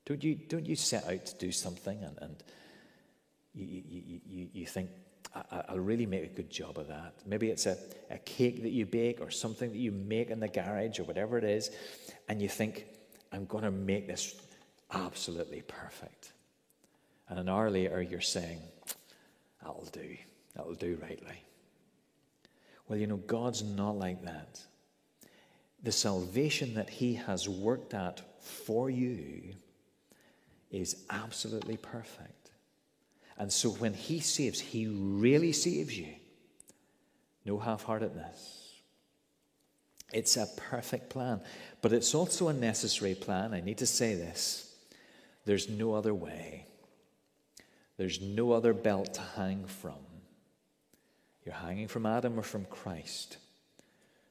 Don't 0.06 0.24
you, 0.24 0.36
don't 0.36 0.66
you 0.66 0.76
set 0.76 1.08
out 1.08 1.26
to 1.26 1.38
do 1.38 1.52
something 1.52 2.04
and, 2.04 2.18
and 2.20 2.44
you, 3.54 3.84
you, 3.88 4.22
you, 4.28 4.48
you 4.54 4.66
think, 4.66 4.90
I, 5.36 5.74
will 5.74 5.80
really 5.82 6.08
make 6.08 6.24
a 6.24 6.34
good 6.34 6.50
job 6.50 6.80
of 6.80 6.88
that. 6.88 7.14
Maybe 7.26 7.50
it's 7.50 7.68
a, 7.68 7.78
a 8.10 8.18
cake 8.18 8.64
that 8.64 8.72
you 8.72 8.86
bake 8.86 9.22
or 9.22 9.30
something 9.30 9.72
that 9.72 9.78
you 9.78 9.92
make 9.92 10.32
in 10.32 10.40
the 10.40 10.48
garage 10.48 11.00
or 11.00 11.04
whatever 11.04 11.38
it 11.38 11.44
is, 11.44 11.70
and 12.28 12.42
you 12.42 12.50
think, 12.50 12.86
I'm 13.32 13.46
going 13.46 13.64
to 13.64 13.72
make 13.72 14.08
this 14.08 14.36
absolutely 14.92 15.62
perfect. 15.62 16.32
And 17.28 17.38
an 17.38 17.48
hour 17.48 17.70
later, 17.70 18.02
you're 18.02 18.22
saying, 18.22 18.60
That'll 19.62 19.88
do. 19.92 20.18
That'll 20.56 20.74
do 20.74 20.98
rightly. 21.02 21.44
Well, 22.88 22.98
you 22.98 23.08
know, 23.08 23.18
God's 23.18 23.64
not 23.64 23.98
like 23.98 24.24
that. 24.26 24.62
The 25.84 25.92
salvation 25.92 26.74
that 26.76 26.90
He 26.90 27.16
has 27.16 27.48
worked 27.48 27.94
at 27.94 28.22
for 28.42 28.90
you 28.90 29.54
is 30.72 31.06
absolutely 31.10 31.78
perfect. 31.78 32.52
And 33.38 33.52
so 33.52 33.70
when 33.70 33.94
He 33.94 34.20
saves, 34.20 34.60
He 34.60 34.88
really 34.88 35.54
saves 35.54 35.98
you. 35.98 36.14
No 37.46 37.58
half 37.58 37.84
heartedness. 37.84 38.60
It's 40.12 40.38
a 40.38 40.48
perfect 40.58 41.10
plan, 41.10 41.42
but 41.82 41.94
it's 41.94 42.16
also 42.16 42.48
a 42.48 42.54
necessary 42.54 43.14
plan. 43.14 43.54
I 43.54 43.62
need 43.62 43.78
to 43.78 43.86
say 43.86 44.16
this 44.16 44.74
there's 45.46 45.70
no 45.70 45.94
other 45.94 46.14
way, 46.14 46.66
there's 47.98 48.22
no 48.22 48.52
other 48.52 48.74
belt 48.74 49.14
to 49.16 49.22
hang 49.22 49.66
from. 49.66 49.96
You're 51.46 51.56
hanging 51.56 51.88
from 51.88 52.06
Adam 52.06 52.38
or 52.38 52.44
from 52.44 52.66
Christ. 52.66 53.38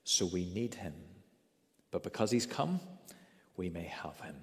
So 0.05 0.27
we 0.27 0.45
need 0.45 0.75
Him. 0.75 0.95
But 1.91 2.03
because 2.03 2.31
He's 2.31 2.47
come, 2.47 2.81
we 3.57 3.69
may 3.69 3.85
have 3.85 4.21
Him. 4.21 4.37